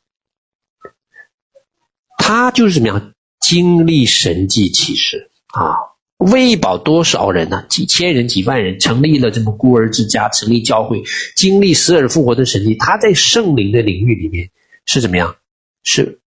[2.18, 5.76] 他就是怎么样经历神迹奇事啊，
[6.18, 11.04] 喂饱多少人呢、几千人、几万人，成立了这么孤儿之家，成立教会，
[11.36, 12.74] 经历死而复活的神迹。
[12.76, 14.50] 他在圣灵的领域里面
[14.86, 15.36] 是怎么样？
[15.84, 16.20] 是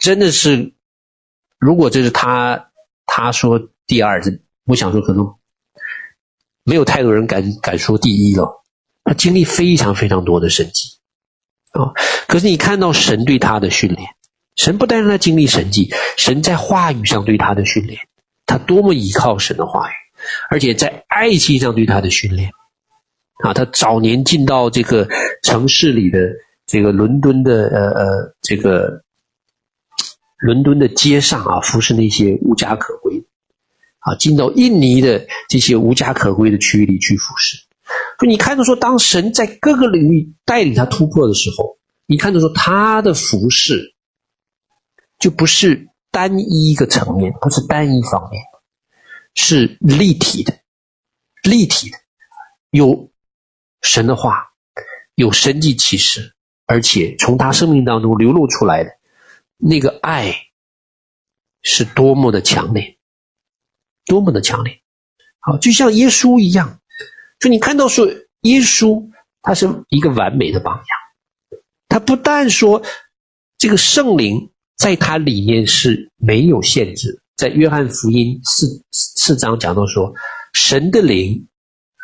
[0.00, 0.72] 真的是，
[1.58, 2.70] 如果这是他
[3.06, 4.20] 他说第二，
[4.64, 5.32] 我想说可能
[6.64, 8.56] 没有太多人敢敢说第一了。
[9.10, 10.88] 他经历非常非常多的神迹
[11.72, 11.90] 啊！
[12.28, 14.08] 可是你看到神对他的训练，
[14.54, 17.98] 神不但让他经历神迹，神在话语上对他的训练，
[18.46, 19.92] 他多么依靠神的话语，
[20.48, 22.52] 而且在爱情上对他的训练
[23.42, 23.52] 啊！
[23.52, 25.08] 他早年进到这个
[25.42, 26.20] 城市里的
[26.64, 29.02] 这个伦敦的呃呃这个
[30.38, 33.24] 伦敦的街上啊，服侍那些无家可归
[33.98, 37.58] 啊，进到印尼的这些无家可归的区域里去服侍。
[38.18, 43.94] 所以你看到说，当神在各个领域带领他突破的时候，你看到说他的服饰
[45.18, 48.42] 就不是单一一个层面，不是单一方面，
[49.34, 50.58] 是立体的，
[51.42, 51.96] 立体的，
[52.70, 53.10] 有
[53.80, 54.50] 神的话，
[55.14, 56.34] 有神迹启示，
[56.66, 58.90] 而且从他生命当中流露出来的
[59.56, 60.34] 那个爱
[61.62, 62.98] 是多么的强烈，
[64.04, 64.82] 多么的强烈，
[65.38, 66.79] 好，就像耶稣一样。
[67.40, 68.06] 就你看到说，
[68.42, 69.10] 耶稣
[69.42, 72.82] 他是一个完美的榜样，他不但说
[73.56, 80.12] 这个圣灵在他里面是没有限制，在约翰福音四四章讲到说，
[80.52, 81.48] 神的灵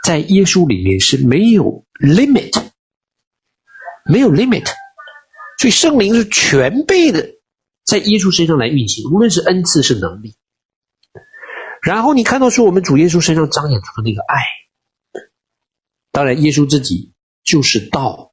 [0.05, 2.70] 在耶稣里面是没有 limit，
[4.11, 4.66] 没有 limit，
[5.59, 7.29] 所以圣灵是全备的
[7.85, 10.35] 在耶稣身上来运行，无论是恩赐是能力。
[11.83, 14.37] 然后你看到说，我们主耶稣身上彰显出的那个爱。
[16.16, 17.12] 当然，耶稣自己
[17.44, 18.33] 就是道。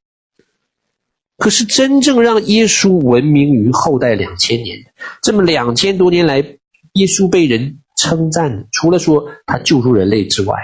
[1.38, 10.56] 可是，真正让耶稣闻名于后代两千年，这么两千多年来，耶稣被人称赞，除了说他救助人类之外，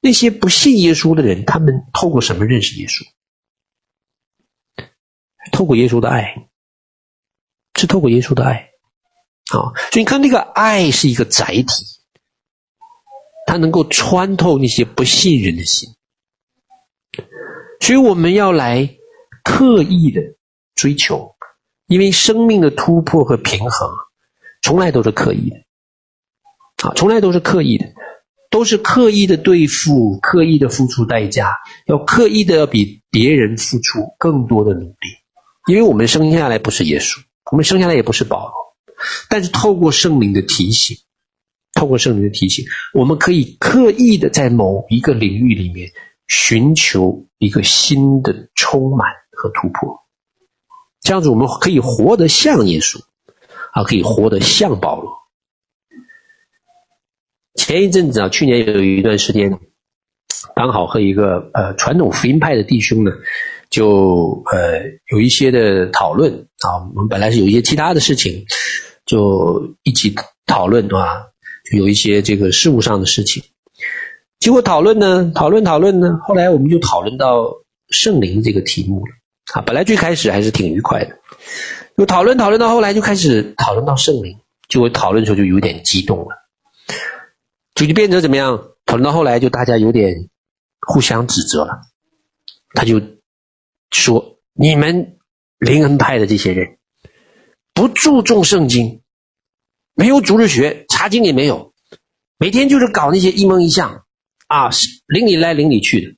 [0.00, 3.04] 那些不信耶稣的人，他们透过什么认识耶稣？
[5.50, 6.48] 透过耶稣的爱，
[7.74, 8.70] 是透过耶稣的爱。
[9.50, 11.84] 啊，所以你看，那个爱是一个载体，
[13.44, 15.88] 它能够穿透那些不信任的心。
[17.80, 18.88] 所以我们要来
[19.44, 20.20] 刻意的
[20.74, 21.34] 追求，
[21.86, 23.90] 因为生命的突破和平衡，
[24.62, 25.56] 从来都是刻意的，
[26.86, 27.86] 啊，从来都是刻意的，
[28.50, 34.96] 都是刻意的对付，刻意的付出代价，要刻意的要比别人付出更多的努力，
[35.66, 38.54] 因为我们生下来不是耶稣，我们生下来也不是保罗，
[39.30, 40.96] 但是透过圣灵的提醒，
[41.74, 45.90] 透过圣灵的提醒，我们可以刻意的在某一个领域里面。
[46.28, 49.98] 寻求一个新的充满和突破，
[51.00, 53.00] 这样子我们可以活得像耶稣，
[53.72, 55.16] 啊，可以活得像保罗。
[57.54, 59.58] 前一阵子啊，去年有一段时间，
[60.54, 63.10] 刚好和一个呃传统福音派的弟兄呢，
[63.70, 66.86] 就呃有一些的讨论啊。
[66.94, 68.44] 我们本来是有一些其他的事情，
[69.06, 70.14] 就一起
[70.46, 71.26] 讨论啊，
[71.74, 73.42] 有一些这个事务上的事情。
[74.38, 77.56] 结果讨论呢，讨论讨论呢，后来我们就讨论到
[77.90, 79.12] 圣灵这个题目了
[79.54, 79.62] 啊。
[79.62, 81.18] 本来最开始还是挺愉快的，
[81.96, 86.28] 就讨论讨论到后来就开始讨论到圣灵，结果讨论的时候就有点激动了。
[87.74, 88.70] 就就变成怎么样？
[88.86, 90.30] 讨论到后来，就大家有点
[90.86, 91.80] 互相指责了。
[92.74, 93.00] 他就
[93.90, 95.18] 说：“你们
[95.58, 96.78] 灵恩派的这些人
[97.74, 99.02] 不注重圣经，
[99.94, 101.72] 没有主日学，查经也没有，
[102.38, 104.04] 每天就是搞那些一梦一象
[104.48, 104.70] 啊，
[105.06, 106.16] 灵里来灵里去的，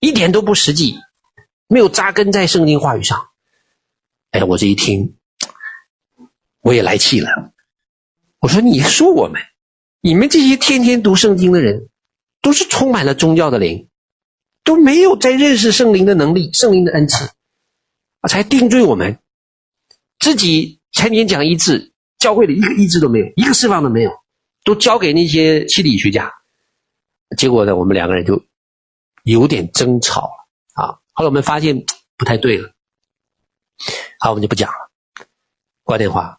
[0.00, 0.98] 一点都不实际，
[1.68, 3.28] 没有扎根在圣经话语上。”
[4.32, 5.16] 哎，我这一听，
[6.60, 7.52] 我也来气了。
[8.40, 9.40] 我说：“你说我们？”
[10.00, 11.88] 你们这些天天读圣经的人，
[12.40, 13.88] 都是充满了宗教的灵，
[14.64, 17.24] 都没有在认识圣灵的能力、圣灵的恩赐，
[18.20, 19.18] 啊，才定罪我们。
[20.20, 24.12] 自己才年讲医治，教会里一个一字都没有，一个释放都没有，
[24.62, 26.32] 都交给那些心理学家。
[27.36, 28.42] 结果呢，我们两个人就
[29.22, 30.98] 有点争吵了啊。
[31.12, 31.84] 后来我们发现
[32.16, 32.70] 不太对了，
[34.18, 34.90] 好，我们就不讲了，
[35.82, 36.38] 挂电话。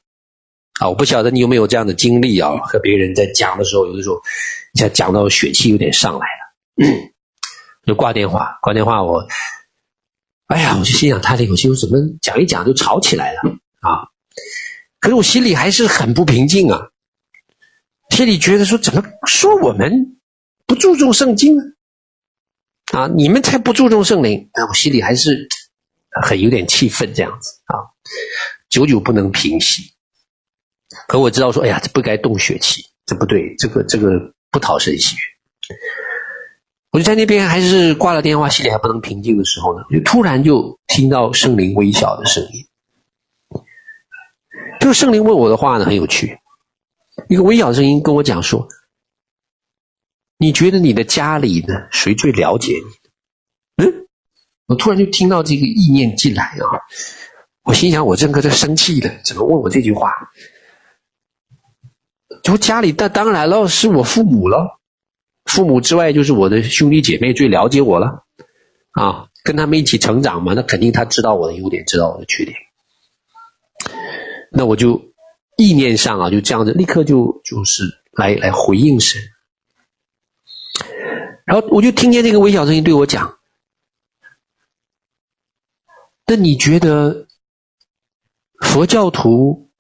[0.79, 2.55] 啊，我不晓得你有没有这样的经历啊？
[2.63, 4.15] 和别人在讲的时候，有的时候，
[4.73, 7.11] 一下讲到血气有点上来了，
[7.85, 8.57] 就挂电话。
[8.61, 9.27] 挂电话我，我，
[10.47, 13.41] 哎呀，我就心想他这口气，我怎么讲一讲就吵起来了
[13.81, 14.07] 啊？
[15.01, 16.91] 可是我心里还是很不平静啊，
[18.11, 20.18] 心里觉得说，怎么说我们
[20.69, 21.63] 不注重圣经呢？
[22.93, 24.51] 啊，你们才不注重圣灵。
[24.53, 25.47] 但我心里还是
[26.21, 27.73] 很有点气愤，这样子啊，
[28.69, 29.91] 久久不能平息。
[31.07, 35.75] 可我知道说，哎呀，这不该动血气，这不对，这个这个不讨神喜悦。
[36.91, 42.67] 我就在那边还是挂了电话，心里还不能平静的时候呢，就突然就听到圣灵微小的声音。
[44.79, 46.37] 这个圣灵问我的话呢，很有趣，
[47.27, 48.67] 一个微小的声音跟我讲说
[50.39, 54.07] ：“你觉得你的家里呢，谁最了解你？”嗯，
[54.67, 56.79] 我突然就听到这个意念进来啊，
[57.63, 60.11] 我心想：我这个在生气了，怎么问我这句话？
[62.41, 64.79] 就家里，那当然了，是我父母了。
[65.45, 68.23] 父母之外，就是我的兄弟姐妹最了解我了。
[68.91, 72.55] 啊，跟他们一起成长嘛，那肯定他知道我的优点，知道我的缺点。
[74.51, 75.01] 那我就
[75.57, 79.21] 意念上啊，就这样子，立刻就就是来来回应神。
[81.49, 83.39] 然后我就听见这个微小声音对我讲
[86.27, 87.27] ：“那你觉得
[88.61, 89.71] 佛教徒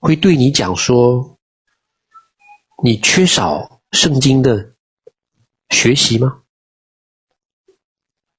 [0.00, 1.38] 会对你讲说？”
[2.82, 4.74] 你缺少圣经的
[5.68, 6.42] 学习吗？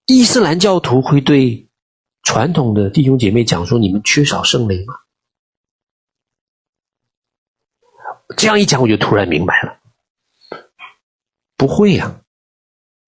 [0.06, 1.70] 伊斯兰教徒会对
[2.24, 4.96] 传统的弟兄姐妹讲说：“你们缺少圣灵吗？”
[8.36, 9.80] 这样一讲，我就突然明白了，
[11.56, 12.22] 不会呀！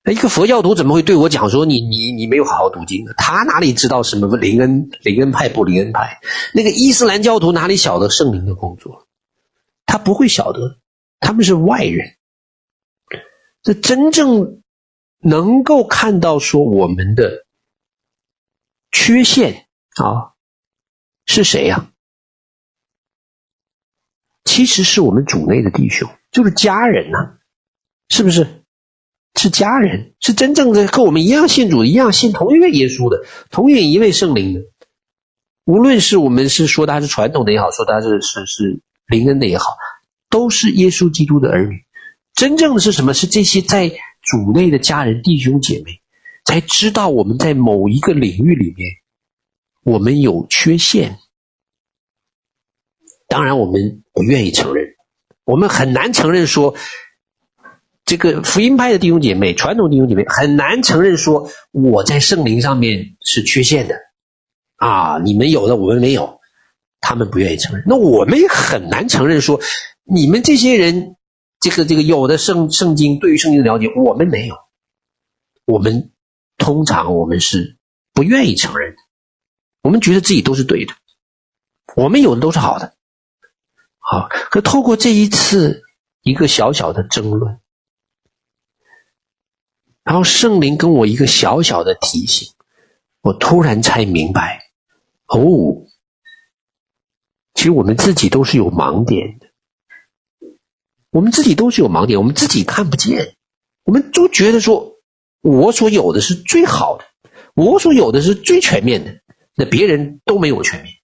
[0.10, 6.20] 一个佛教徒怎么会对我讲说：“你你你没有好好读经呢？”他哪里知道什么灵恩灵恩派不灵恩派？
[6.54, 9.08] 那个伊斯兰教徒哪里晓得圣灵的工作？
[9.86, 10.80] 他不会晓得。
[11.20, 12.16] 他们是外人，
[13.62, 14.64] 这真正
[15.20, 17.46] 能够看到说我们的
[18.92, 20.34] 缺陷啊，
[21.28, 21.92] 是谁呀？
[24.46, 27.38] 其实是我们主内的弟兄，就是家人呐，
[28.10, 28.61] 是不是？
[29.36, 34.62] 是家人，是真正的和我们一样信主、一样信同一位耶稣的、同一位圣灵的。
[35.65, 39.65] 无论是我们是说他是传统的也好，说他是是是灵恩的也好。
[40.30, 41.84] 都是耶稣基督的儿女，
[42.34, 43.13] 真正的是什么？
[43.13, 43.89] 是这些在
[44.22, 46.02] 主内的家人、弟兄姐妹，
[46.46, 48.91] 才知道我们在某一个领域里面，
[49.84, 51.17] 我们有缺陷。
[53.28, 54.86] 当然，我们不愿意承认，
[55.44, 56.76] 我们很难承认说，
[58.06, 63.95] 这个福音派的弟兄姐妹、传统弟兄姐妹很难承认说，我在圣灵上面是缺陷的。
[64.76, 66.39] 啊，你们有的，我们没有，
[66.99, 67.84] 他们不愿意承认。
[67.88, 69.60] 那我们也很难承认说。
[70.04, 71.16] 你们这些人，
[71.60, 74.56] 这个这个有的圣圣经对于圣经的了解，我们没有。
[75.64, 76.12] 我们
[76.58, 77.78] 通常我们是
[78.12, 78.97] 不愿意承认的，
[79.84, 80.93] 我们觉得自己都是对的，
[81.95, 82.95] 我们有的都是好的。
[83.99, 85.84] 好，可透过这一次
[86.24, 87.61] 一个小小的争论，
[90.04, 92.49] 然后圣灵跟我一个小小的提醒，
[93.22, 94.64] 我突然才明白，
[95.28, 95.88] 哦。
[97.54, 99.47] 其实我们自己都是有盲点的，
[101.12, 103.36] 我们自己都是有盲点，我们自己看不见，
[103.84, 104.95] 我们都觉得说，
[105.41, 107.06] 我所有的是最好的，
[107.54, 109.22] 我所有的是最全面的，
[109.54, 110.95] 那别人都没有全面。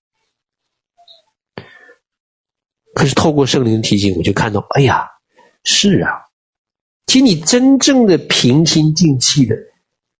[2.95, 5.07] 可是透过圣灵的提醒，我就看到，哎呀，
[5.63, 6.09] 是啊，
[7.07, 9.55] 请你真正的平心静气的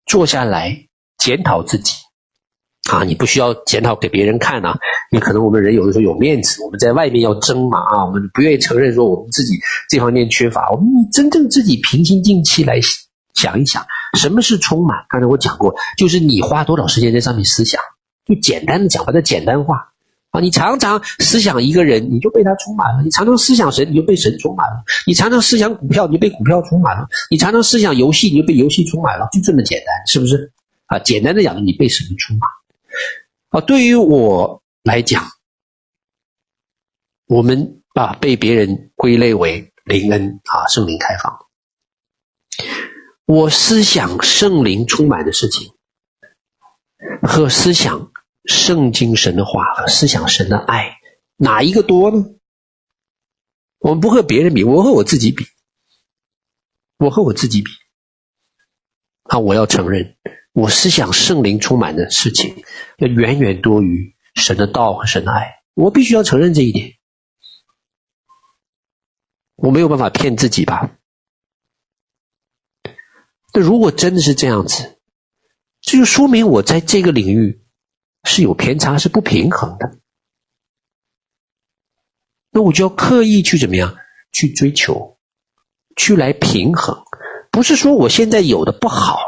[0.06, 1.92] 坐下来检讨自己。
[2.90, 4.78] 啊，你不需要检讨给别人看啊！
[5.12, 9.58] 你可能我们人有的时候有面子，我们在外面要争嘛啊，我们不愿意承认说我们自己
[9.90, 10.70] 这方面缺乏。
[10.70, 12.80] 我们真正自己平心静气来
[13.34, 13.86] 想一想，
[14.18, 15.04] 什么是充满？
[15.10, 17.78] 刚才我讲过，就是你花多少时间在上面思想，
[18.24, 19.92] 就简单的讲，把它简单化
[20.30, 20.40] 啊！
[20.40, 29.28] 你常常思想一个人，你就被他充满了；你常常思想神，你就被神充满了；你常常思想股票，你就被股票充满了；你常常思想游戏，你就被游戏充满了。
[29.32, 30.52] 就这么简单，是不是？
[30.86, 32.48] 啊，简单的讲，你被神充满。
[33.48, 35.26] 啊，对于我来讲，
[37.26, 41.38] 我们啊被别人归类为灵恩啊，圣灵开放。
[43.24, 45.72] 我思想圣灵充满的事情，
[47.22, 48.10] 和思想
[48.48, 50.98] 圣经神的话和思想神的爱，
[51.36, 52.24] 哪一个多呢？
[53.78, 55.44] 我们不和别人比，我和我自己比，
[56.96, 57.70] 我和我自己比。
[59.24, 60.16] 啊，我要承认。
[60.52, 62.64] 我思想圣灵充满的事情，
[62.96, 65.62] 要远远多于神的道和神的爱。
[65.74, 66.94] 我必须要承认这一点。
[69.54, 70.96] 我没有办法骗自己吧？
[73.52, 74.98] 那如果真的是这样子，
[75.82, 77.62] 这就说明我在这个领域
[78.24, 79.98] 是有偏差，是不平衡的。
[82.50, 83.96] 那我就要刻意去怎么样
[84.32, 85.18] 去追求，
[85.96, 87.02] 去来平衡。
[87.50, 89.18] 不是说我现在有的不好。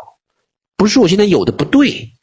[0.76, 2.14] 不是我现在有的不对，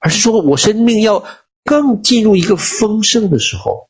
[0.00, 1.24] 而是说我生命要
[1.64, 3.88] 更进入一个丰盛的时候，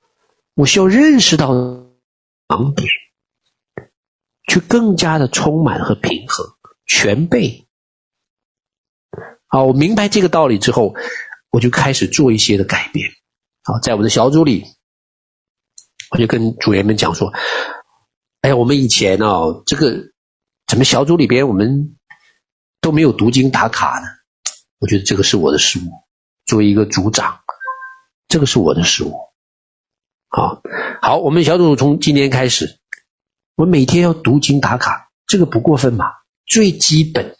[0.52, 2.86] 我需要认识到盲点，
[4.46, 6.46] 去更加的充满和平衡
[6.84, 7.66] 全备。
[9.46, 10.94] 好，我明白这个道理之后，
[11.50, 13.10] 我就开始做一些的改变。
[13.62, 14.64] 好，在我的小组里，
[16.10, 17.32] 我就跟组员们讲说
[18.42, 19.96] ：“哎呀，我们以前哦，这个
[20.66, 21.94] 怎么小组里边我们。”
[22.80, 24.06] 都没有读经打卡呢，
[24.78, 25.90] 我觉得这个是我的失误。
[26.46, 27.40] 作为一个组长，
[28.28, 29.12] 这个是我的失误。
[30.28, 30.62] 好，
[31.02, 32.78] 好，我们小组从今天开始，
[33.56, 36.22] 我每天要读经打卡，这个不过分吧？
[36.46, 37.36] 最基本，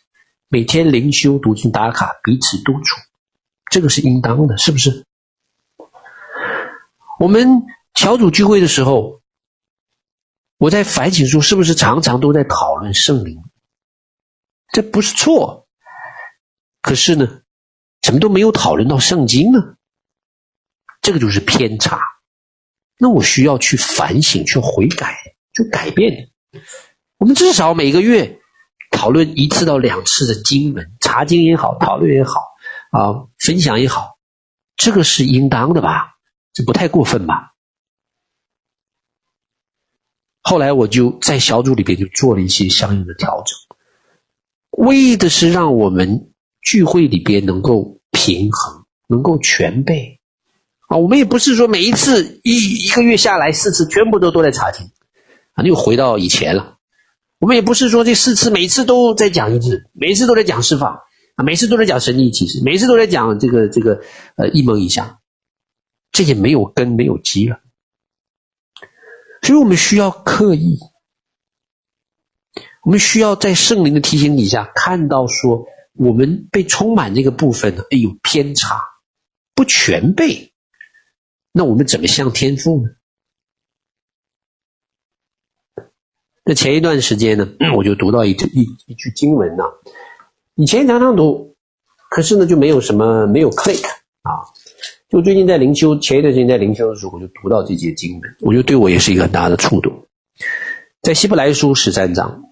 [0.48, 2.96] 每天灵修读经打卡，彼此督促，
[3.70, 5.04] 这个是应当的，是不是？
[7.18, 7.64] 我们
[7.94, 9.20] 小组聚会的时候，
[10.56, 13.42] 我在反省说，是不是常常都在讨论圣灵？
[14.72, 15.66] 这不是错，
[16.80, 17.42] 可是呢，
[18.02, 19.74] 怎么都没有讨论到圣经呢？
[21.00, 22.00] 这个就是偏差。
[22.98, 25.16] 那我需要去反省、去悔改、
[25.54, 26.30] 去改变。
[27.18, 28.40] 我们至少每个月
[28.90, 32.32] 讨论一次到两次的经文，查经也好，讨论也好，
[32.90, 34.18] 啊，分享也好，
[34.76, 36.16] 这个是应当的吧？
[36.52, 37.52] 这不太过分吧？
[40.40, 43.54] 后来我就在小组里边就做了一些相应的调整。
[44.70, 46.32] 为的是让我们
[46.62, 50.20] 聚会里边能够平衡，能够全备
[50.88, 50.96] 啊！
[50.96, 54.90] 我们也不是说每一次一一个月下来四次全部都都在查经
[55.52, 56.78] 啊，又回到以前了。
[57.38, 61.00] 我们也不是说这四次每次都在讲一次，每次都在讲释放
[61.44, 64.02] 每次都在讲神迹奇事，每次都在讲这个这个
[64.36, 65.20] 呃一梦一象，
[66.12, 67.60] 这也没有根没有基了。
[69.42, 70.78] 所以我们需要刻意。
[72.84, 78.82] 我们需要在圣灵的提醒底下看到说，我们被充满这个部分呢，有偏差，
[79.54, 80.54] 不全备。
[81.52, 82.90] 那我们怎么向天父呢？
[86.44, 89.64] 那前一段时间呢， 我就读到一一一句经文呢，
[90.60, 91.54] 以前常常读，
[92.10, 93.80] 可是呢就没有什么没有 click
[94.22, 94.42] 啊。
[95.08, 100.04] 就最近在灵修，前一段时间在灵修的时候，我就读到这节经文，我觉得对我也是一个很大的触动，
[101.00, 102.42] 在希伯来书十三章。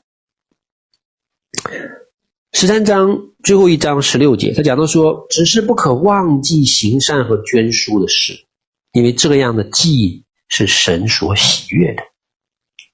[2.52, 8.46] 十三章最后一章十六节，他讲到说：“只是不可忘记行善和捐书的事，
[8.92, 12.02] 因为这样的祭是神所喜悦的。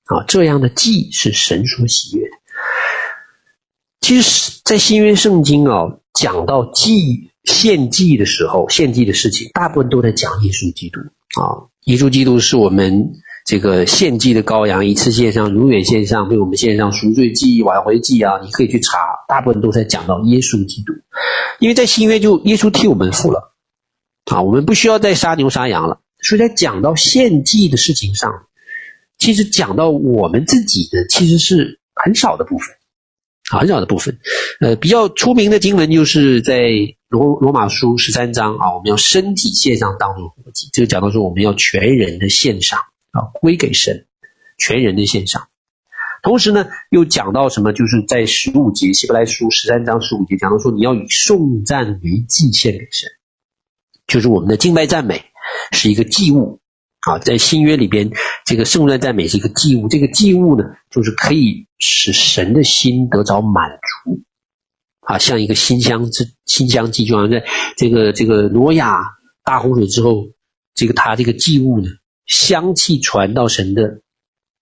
[0.06, 2.36] 啊，这样的祭是神所喜悦的。
[4.02, 11.00] 其实，在新约圣经啊，讲到祭献祭的时候，献祭的事情，大部分都在讲耶稣基督
[11.40, 11.72] 啊。
[11.84, 13.12] 耶稣基督是我们。”
[13.44, 18.38] 这个献祭的羔羊，一次献上，永远献上，为我们献上赎罪祭、挽回祭啊！
[18.40, 20.92] 你可以去查，大部分都在讲到耶稣基督，
[21.58, 23.52] 因为在新约就耶稣替我们付了
[24.30, 28.32] 啊，我们不需要再杀牛杀羊了所以在讲到献祭的事情上，
[29.18, 32.68] 其实讲到我们自己的，其实是很少的部分，
[33.50, 34.18] 很少的部分。
[34.60, 36.70] 呃，比较出名的经文就是在
[37.08, 42.78] 罗罗马书十三章啊，我们要身体献上当作活祭，这个讲到说我们要全人的献上
[43.10, 44.06] 啊，归给神，
[44.58, 45.48] 全人的献上。
[46.22, 47.72] 同时呢，又讲到什么？
[47.72, 53.10] 就是在十五节，希伯来书十三章十五节讲到说，你要以颂赞为祭献给神，
[54.06, 55.20] 就是我们的敬拜赞美
[55.72, 56.60] 是一个祭物
[57.02, 57.18] 啊。
[57.18, 58.10] 在新约里边，
[58.44, 63.70] 这个颂赞赞美是一个祭物，这个祭物呢，就是可以使神的心得着满
[64.04, 64.20] 足
[65.00, 67.44] 啊，像一个馨香之馨香祭，就好像在
[67.76, 69.02] 这个这个挪亚
[69.44, 70.28] 大洪水之后，
[70.74, 71.88] 这个他这个祭物呢，
[72.26, 74.00] 香气传到神的。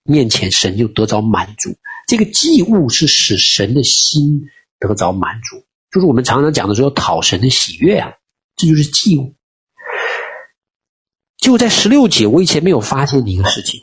[0.03, 1.77] 面前，神就得着满足。
[2.09, 4.41] 这个祭物是使神的心
[4.81, 5.63] 得着满足，
[5.93, 8.15] 就是我们常常讲的说讨神的喜悦啊，
[8.57, 9.35] 这就是祭物。
[11.41, 13.81] 就在十六节，我以前没有发现的一个事情，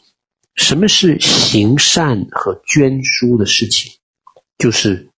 [0.56, 3.92] 什么是行善和捐书的事情？
[4.58, 5.10] 就是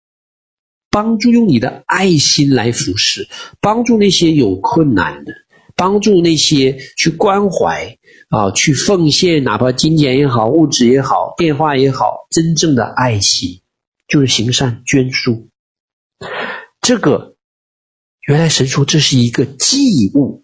[0.90, 3.28] 帮助用你的爱心来服侍，
[3.60, 5.32] 帮助那些有困难的。
[5.76, 7.98] 帮助那些去关怀
[8.30, 13.60] 啊，去奉献，哪怕金钱也好，物质也好，电话也好，真正的爱心
[14.08, 15.48] 就是行善捐书。
[16.80, 17.36] 这个
[18.26, 20.42] 原来神说这是一个祭物，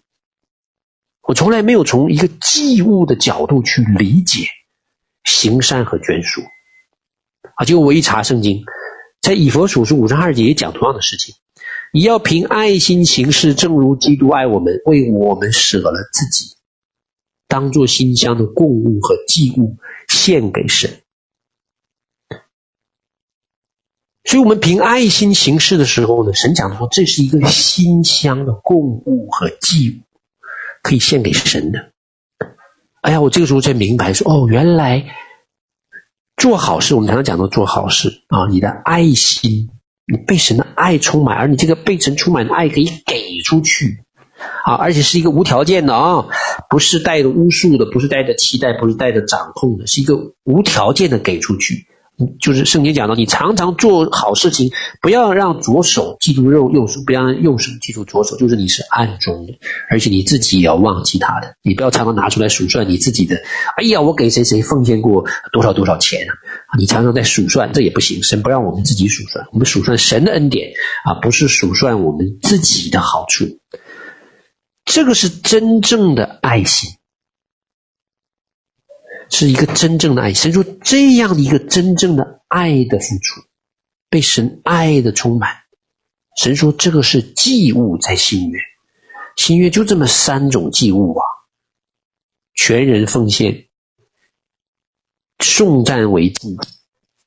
[1.27, 4.47] 我从来没有从一个祭物的角度去理解
[5.23, 6.41] 行善和捐书
[7.55, 7.65] 啊。
[7.65, 8.63] 结果我一查圣经，
[9.21, 11.33] 在以弗所书五章二节也讲同样的事情。
[11.91, 16.55] 你要凭爱心行事，正如基督爱我们，为我们舍了自己，
[17.47, 19.77] 当作馨香的供物和祭物
[20.09, 21.01] 献给神。
[24.25, 30.03] 所以，我们凭爱心行事的时候呢，神讲说，这是一个馨香的供物和祭物，
[30.85, 31.91] 可以献给神的。
[33.01, 35.05] 哎呀，我这个时候才明白说，哦，原来
[36.37, 39.71] 做好事，我们常常讲到做好事啊，你的爱心。
[40.07, 44.03] 你被神的爱充满，而你这个被神充满的爱可以给出去，
[44.63, 46.27] 啊，而且是一个无条件的啊，
[46.69, 51.87] 不是带着巫术的，不是带着期待，不是带着掌控的，是一个无条件的给出去。
[52.39, 59.59] 就是圣经讲到，你常常做好事情，不要让左手记住右右手，不要让右手记住左手，就是你是暗中的，
[59.89, 63.35] 而且你自己也要忘记他的，你不要常常拿出来数算你自己的。
[63.75, 66.77] 哎呀，我给谁谁奉献过多少多少钱啊？
[66.77, 68.23] 你常常在数算，这也不行。
[68.23, 70.71] 神不让我们自己数算，我们数算神的恩典
[71.03, 73.45] 啊，不是数算我们自己的好处。
[74.85, 76.91] 这个是真正的爱心。
[79.29, 80.33] 是一个真正的爱。
[80.33, 83.41] 神说，这样的一个真正的爱的付出，
[84.09, 85.49] 被神爱的充满。
[86.37, 88.59] 神说，这个是祭物，在新约，
[89.37, 91.23] 新约就这么三种祭物啊：
[92.53, 93.67] 全人奉献、
[95.39, 96.57] 送赞为祭，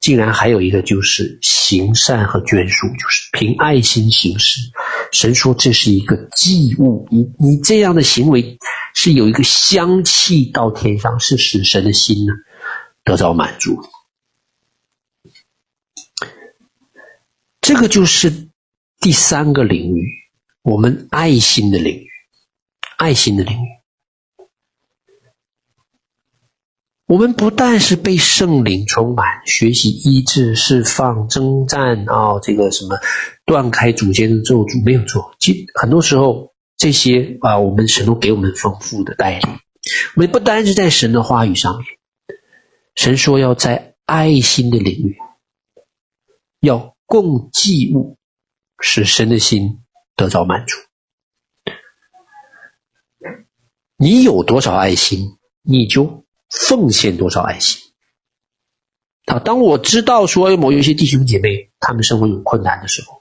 [0.01, 4.61] 竟然还有一个就是行善和捐书，就是凭爱心行事。
[5.13, 8.59] 神说，这是一个祭物，你你这样的行为。
[8.95, 12.33] 是有一个香气到天上，是使神的心呢
[13.05, 13.81] 得到满足。
[17.61, 18.49] 这个就是
[18.99, 20.05] 第三个领域，
[20.63, 22.09] 我们爱心的领域，
[22.97, 23.67] 爱心的领域。
[27.07, 32.99] 我们不但是被圣灵充满，学习医治、释放、征战啊、这个什么
[33.49, 36.55] 断开祖先的咒诅没有错，其很多时候。
[36.81, 39.59] 这些啊，我们神都给我们丰富的带领。
[40.15, 41.85] 我们不单是在神的话语上面，
[42.95, 45.19] 神说要在爱心的领域，
[46.61, 48.17] 要供祭物，
[48.79, 49.81] 使神的心
[50.15, 50.77] 得到满足。
[53.97, 57.83] 你有多少爱心，你就奉献多少爱心。
[59.27, 63.18] 好，当我知道说某一些弟兄姐妹他们生活有困难的时候，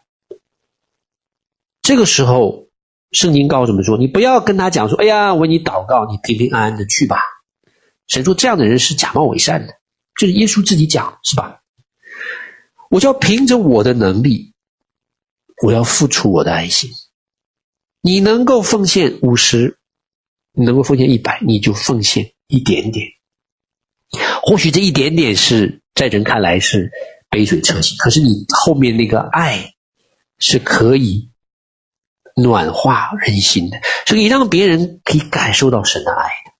[1.87, 2.67] 这个时候。
[3.13, 7.15] 圣经告诉我们说：“你不要跟他讲说，哎呀，为你祷告，你平平安安的去吧。”
[8.05, 9.73] 神说：“这样的人是假冒伪善的。”
[10.19, 11.61] 就是耶稣自己讲，是吧？
[12.89, 14.53] 我就要凭着我的能力，
[15.63, 16.89] 我要付出我的爱心。
[18.01, 19.77] 你能够奉献五十，
[20.51, 23.07] 你能够奉献一百，你就奉献一点点。
[24.43, 26.91] 或许这一点点是在人看来是
[27.29, 29.75] 杯水车薪，可是你后面那个爱
[30.39, 31.31] 是可以。
[32.37, 36.51] 暖化人心的，所以让别人可以感受到神的爱的。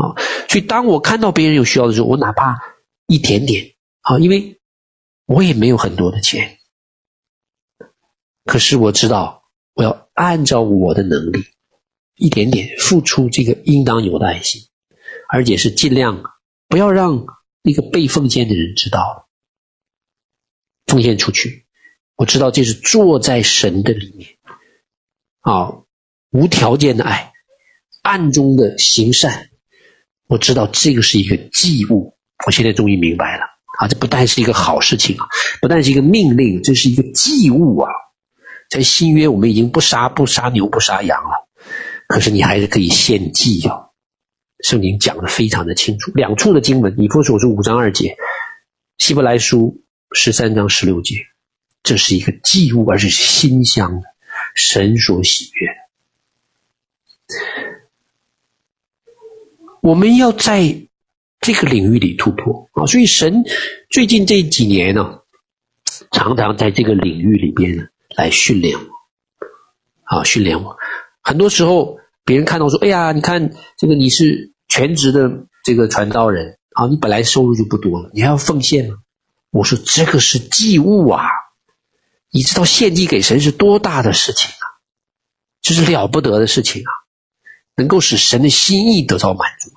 [0.00, 0.14] 啊，
[0.48, 2.60] 所以当我看到别人有需要的时候，我哪怕
[3.08, 4.60] 一点点啊，因为
[5.26, 6.58] 我也没有很多的钱，
[8.44, 9.42] 可是我知道
[9.74, 11.44] 我要按照我的能力
[12.14, 14.62] 一点点付出这个应当有的爱心，
[15.28, 16.22] 而且是尽量
[16.68, 17.26] 不要让
[17.62, 19.28] 那个被奉献的人知道，
[20.86, 21.63] 奉献出去。
[22.16, 24.30] 我知道这是坐在神的里面，
[25.40, 25.82] 啊，
[26.30, 27.32] 无条件的爱，
[28.02, 29.50] 暗中的行善。
[30.26, 33.44] 我知道这个是一个祭物，我现在终于明白了
[33.78, 33.88] 啊！
[33.88, 35.26] 这不但是一个好事情啊，
[35.60, 37.90] 不但是一个命令，这是一个祭物啊。
[38.70, 41.48] 在新约，我们已经不杀不杀牛不杀羊了，
[42.08, 43.90] 可是你还是可以献祭哦。
[44.60, 48.16] 圣经讲的非常的清楚，两处的经文，以弗所书五章二节，
[48.98, 51.16] 希伯来书十三章十六节，
[51.84, 54.06] 这是一个祭物，而是馨香的，
[54.56, 55.68] 神所喜悦。
[59.82, 60.88] 我们要在
[61.40, 62.86] 这个领域里突破啊！
[62.86, 63.44] 所以神
[63.90, 65.20] 最近这几年呢，
[66.10, 67.84] 常常在这个领域里边呢
[68.16, 68.86] 来训练我，
[70.04, 70.78] 啊，训练我。
[71.20, 78.96] 很多时候别人看到说：“哎呀，你看这个你是全职的这个传道人啊，你本来收入就不多了，你还要奉献吗？”
[79.52, 81.28] 我说：“这个是祭物啊！
[82.34, 84.66] 你知道献祭给神是多大的事情啊？
[85.62, 86.90] 这是了不得的事情啊！”
[87.78, 89.70] 能够使神的心意得到满足，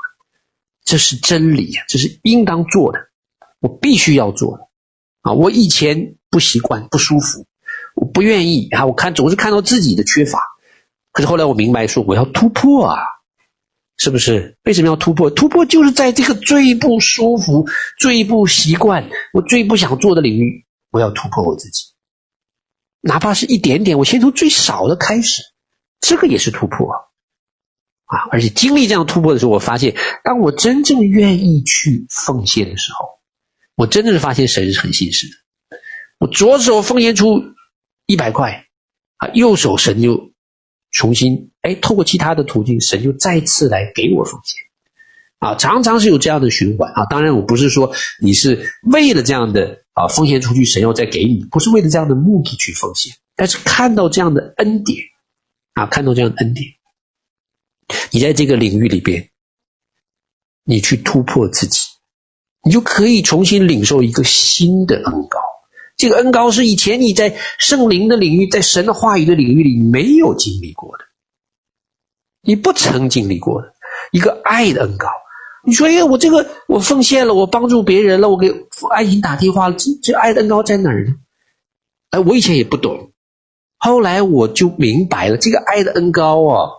[0.83, 2.97] 这是真理呀，这是应当做的，
[3.59, 4.63] 我必须要做的
[5.21, 5.33] 啊！
[5.33, 7.45] 我以前不习惯，不舒服，
[7.93, 8.87] 我不愿意啊！
[8.87, 10.41] 我看总是看到自己的缺乏，
[11.11, 13.03] 可是后来我明白说，我要突破啊！
[13.97, 14.57] 是不是？
[14.63, 15.29] 为什么要突破？
[15.29, 17.67] 突破就是在这个最不舒服、
[17.99, 21.83] 最不习惯、我最不想做的领域，我要突破我自己，
[23.01, 25.41] 哪怕是一点点，我先从最少的开始，
[25.99, 27.07] 这个也是突破。
[28.09, 28.19] 啊！
[28.31, 29.93] 而且经历这样突破的时候，我发现，
[30.23, 33.05] 当我真正愿意去奉献的时候，
[33.75, 35.33] 我真的是发现神是很信实的。
[36.19, 37.43] 我左手奉献出
[38.05, 38.65] 一百块，
[39.17, 40.31] 啊，右手神就
[40.89, 44.63] 重新哎，透过其他的途径，神就再次来给我奉献。
[45.39, 47.03] 啊，常常是有这样的循环啊。
[47.09, 54.99] 当然，我不是说你是为了这样的啊奉献出去，神要再给你，不是为了这样的目的去奉献，但是看到这样的恩典，
[55.73, 56.67] 啊，看到这样的恩典。
[58.11, 59.31] 你在这个领域里边，
[60.63, 61.79] 你去突破自己，
[62.63, 65.39] 你就可以重新领受一个新的恩膏。
[65.95, 71.05] 这个恩膏是以前你在圣灵的领域，在神的话语的领域里没有经历过的，
[72.41, 73.73] 你不曾经历过的
[74.11, 75.07] 一个爱的恩膏。
[75.67, 78.49] 你说：“哎，我这个我奉献了，我帮助别人了，我给
[78.95, 81.13] 爱心打电话了，这这爱的恩高在哪儿呢？”
[82.11, 83.11] 哎，我以前也不懂，
[83.77, 86.69] 后来我就明白了，这个爱的恩高啊。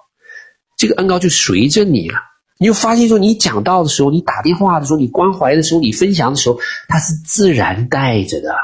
[0.78, 2.16] 这个恩高就随着你了，
[2.58, 6.58] 你就发现说，你讲道的时候，你打电话的时候，你关怀的时候，你分享的时候，
[6.88, 8.54] 它是自然带着的。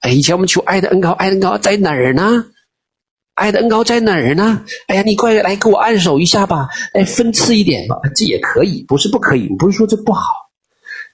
[0.00, 2.46] 哎，以前我们求爱的恩高，爱的恩高在哪儿呢？
[3.34, 4.64] 爱的恩膏在哪儿呢？
[4.86, 10.32] 哎呀，你快来给我按手一下吧，哎，分次一点吧，这也可以，不是不可以，不是说这不好，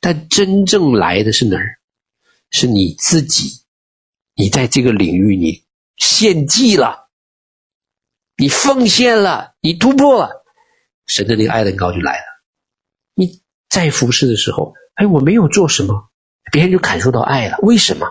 [0.01, 1.79] 但真正来的是哪儿？
[2.51, 3.63] 是你自己，
[4.35, 5.65] 你在这个领域你
[5.97, 7.09] 献祭了。
[8.37, 10.45] 你奉献了，你突破了，
[11.07, 12.25] 神的那个爱的膏就来了。
[13.15, 16.09] 你在服侍的时候，哎，我没有做什么，
[16.51, 17.59] 别人就感受到爱了。
[17.63, 18.07] 为什么？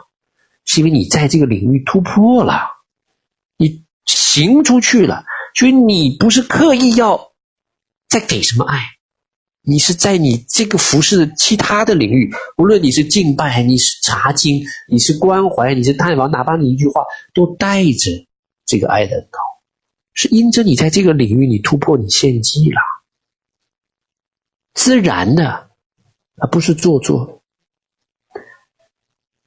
[0.65, 2.61] 是因为你在这个领域突破了，
[4.17, 7.31] 行出去了，所以你不是刻意要
[8.07, 8.79] 再给什么爱，
[9.61, 17.03] 你是在你这个服侍的其他的领域，无论你是敬拜，你是查经，你是关怀，你是探访，哪怕你一句话
[17.33, 18.25] 都带着
[18.65, 19.39] 这个爱的膏。
[20.13, 22.81] 是因着你在这个领域，你突破，你献祭了，
[24.73, 25.69] 自然的，
[26.35, 27.41] 而不是做作。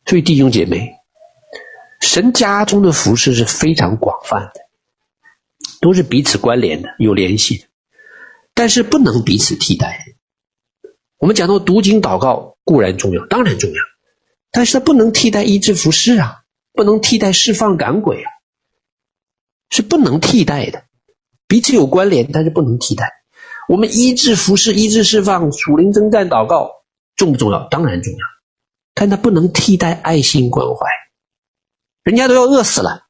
[0.07, 0.95] 所以弟兄姐妹，
[2.03, 4.61] 神家中的服饰是非常广泛的，
[5.81, 7.65] 都是彼此关联的，有联系的，
[8.55, 10.05] 但是不能彼此替代。
[11.17, 13.81] 我们讲到读经祷告固然重要，当然重要，
[14.51, 16.43] 但是它不能替代医治服饰啊，
[16.73, 18.29] 不能替代释放赶鬼啊。
[19.71, 20.85] 是不能替代的，
[21.47, 23.13] 彼此有关联，但是不能替代。
[23.69, 26.83] 我们医治服饰、医治释放、属灵征战、祷告，
[27.15, 27.69] 重不重要？
[27.69, 28.19] 当然重要，
[28.93, 30.87] 但它不能替代爱心关怀。
[32.03, 33.07] 人家都要饿死了，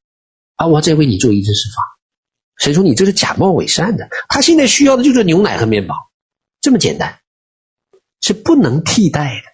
[0.57, 1.85] 啊，我再为你做医治释放。
[2.57, 4.09] 谁说你这是假冒伪善的？
[4.29, 5.95] 他现在需要的就是牛奶和面包，
[6.61, 7.21] 这么简单，
[8.21, 9.53] 是不能替代的。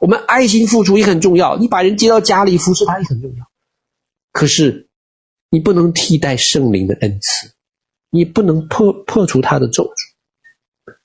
[0.00, 3.50] 我们爱心付出也很重要，你把人接到家里服侍他也很重要，
[4.32, 4.86] 可是。
[5.50, 7.54] 你不能替代圣灵的恩赐，
[8.10, 9.84] 你不能破破除他的咒
[10.84, 10.98] 诅，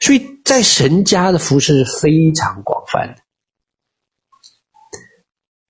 [0.00, 3.22] 所以在神家的服事是非常广泛的，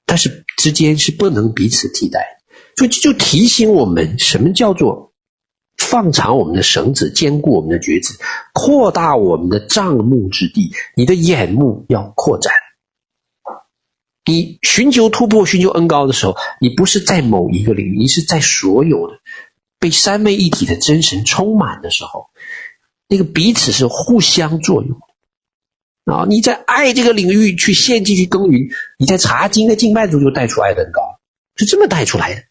[0.05, 2.39] 但是之间是不能彼此替代，
[2.77, 5.13] 所以就提醒我们，什么叫做
[5.77, 8.19] 放长我们的绳子，坚固我们的橛子，
[8.53, 10.73] 扩大我们的帐目之地。
[10.97, 12.53] 你的眼目要扩展。
[14.27, 19.19] 你寻求突破、寻求恩高的时候，你不是在某一个领域，你是在所有的
[19.79, 22.31] 被三位一体的真神充满的时候，
[23.07, 25.07] 那个彼此是互相作用的
[26.05, 26.27] 啊！
[26.29, 31.21] 你在爱这个领域去献祭、去耕耘，你在查经、在敬拜中就带出爱的恩膏，
[31.57, 32.43] 是这么带出来的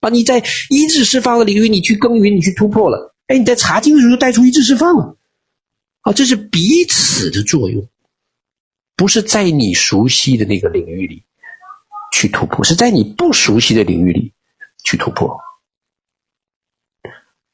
[0.00, 0.10] 啊！
[0.10, 5.16] 你在医治释放的领域，你去耕耘，你去突破了，哎，你在查经的时候就带出医治释放了
[6.02, 6.12] 啊！
[6.12, 7.88] 这是彼此的作用。
[8.98, 11.22] 不是在你熟悉的那个领域里
[12.14, 14.32] 去突破，是在你不熟悉的领域里
[14.84, 15.38] 去突破。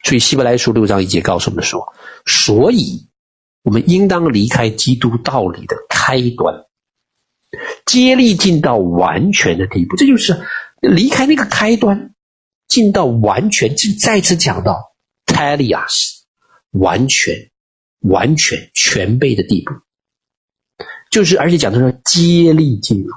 [0.04, 1.94] 所以希伯来书六章一节告诉我们说
[2.26, 3.08] ：“所以
[3.62, 6.64] 我们应当离开基督道理的开端，
[7.86, 10.40] 接力进到完全的地步。”这就是
[10.80, 12.14] 离开那个开端，
[12.68, 13.76] 进到完全。
[13.76, 14.92] 就再次讲到
[15.26, 16.22] Telias
[16.70, 17.50] 完全、
[18.00, 19.72] 完全、全备的地步。
[21.10, 23.10] 就是，而且讲的是接力进入，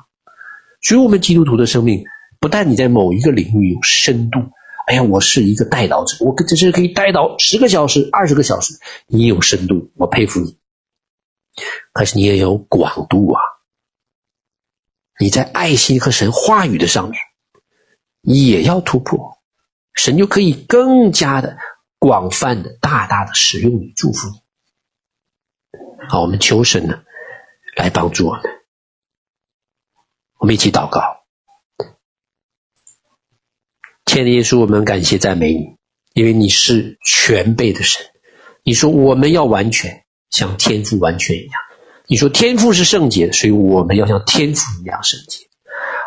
[0.81, 2.03] 所以我们基督徒的生命，
[2.41, 4.39] 不但你在某一个领域有深度，
[4.87, 10.57] 哎呀，我是一个代祷者，我这是可以代祷十个小时、二十个小时，你有深度，我佩服你。
[11.91, 13.41] 可是你也有广度啊，
[15.19, 17.19] 你在爱心和神话语的上面，
[18.21, 19.37] 也要突破，
[19.93, 21.57] 神就可以更加的
[21.97, 24.41] 广泛的、大大的使用你、祝福你。
[26.09, 27.01] 好，我们求神呢。
[27.75, 28.43] 来帮助我们，
[30.37, 31.24] 我们一起祷告。
[34.15, 35.75] 亲爱的耶稣，我们感谢赞美你，
[36.13, 38.01] 因为你是全备的神。
[38.63, 41.51] 你说我们要完全像天父完全一样。
[42.07, 45.47] 你说天父是圣洁，所以我们要像天父一样圣洁。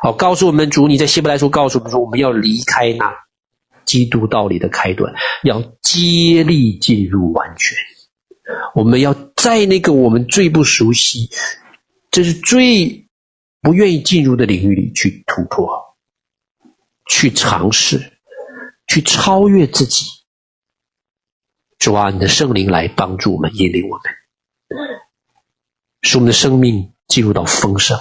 [0.01, 3.13] 好，告诉我们主，你在希伯来书告诉我们说，我们要离开那
[3.85, 7.77] 基督道理的开端，要接力进入完全。
[8.75, 11.29] 我们要在那个我们最不熟悉，
[12.11, 13.07] 这是最
[13.61, 15.69] 不愿意进入的领域里去突破、
[17.09, 18.19] 去尝试、
[18.87, 20.07] 去超越自己。
[21.79, 24.05] 主啊，你的圣灵来帮助我们、引领我们，
[26.03, 27.97] 使我们的生命进入到丰盛，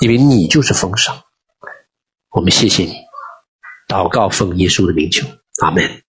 [0.00, 1.20] 因为你就是丰盛。
[2.30, 2.94] 我们谢谢你，
[3.88, 5.26] 祷告奉耶稣的名求，
[5.60, 6.03] 阿门。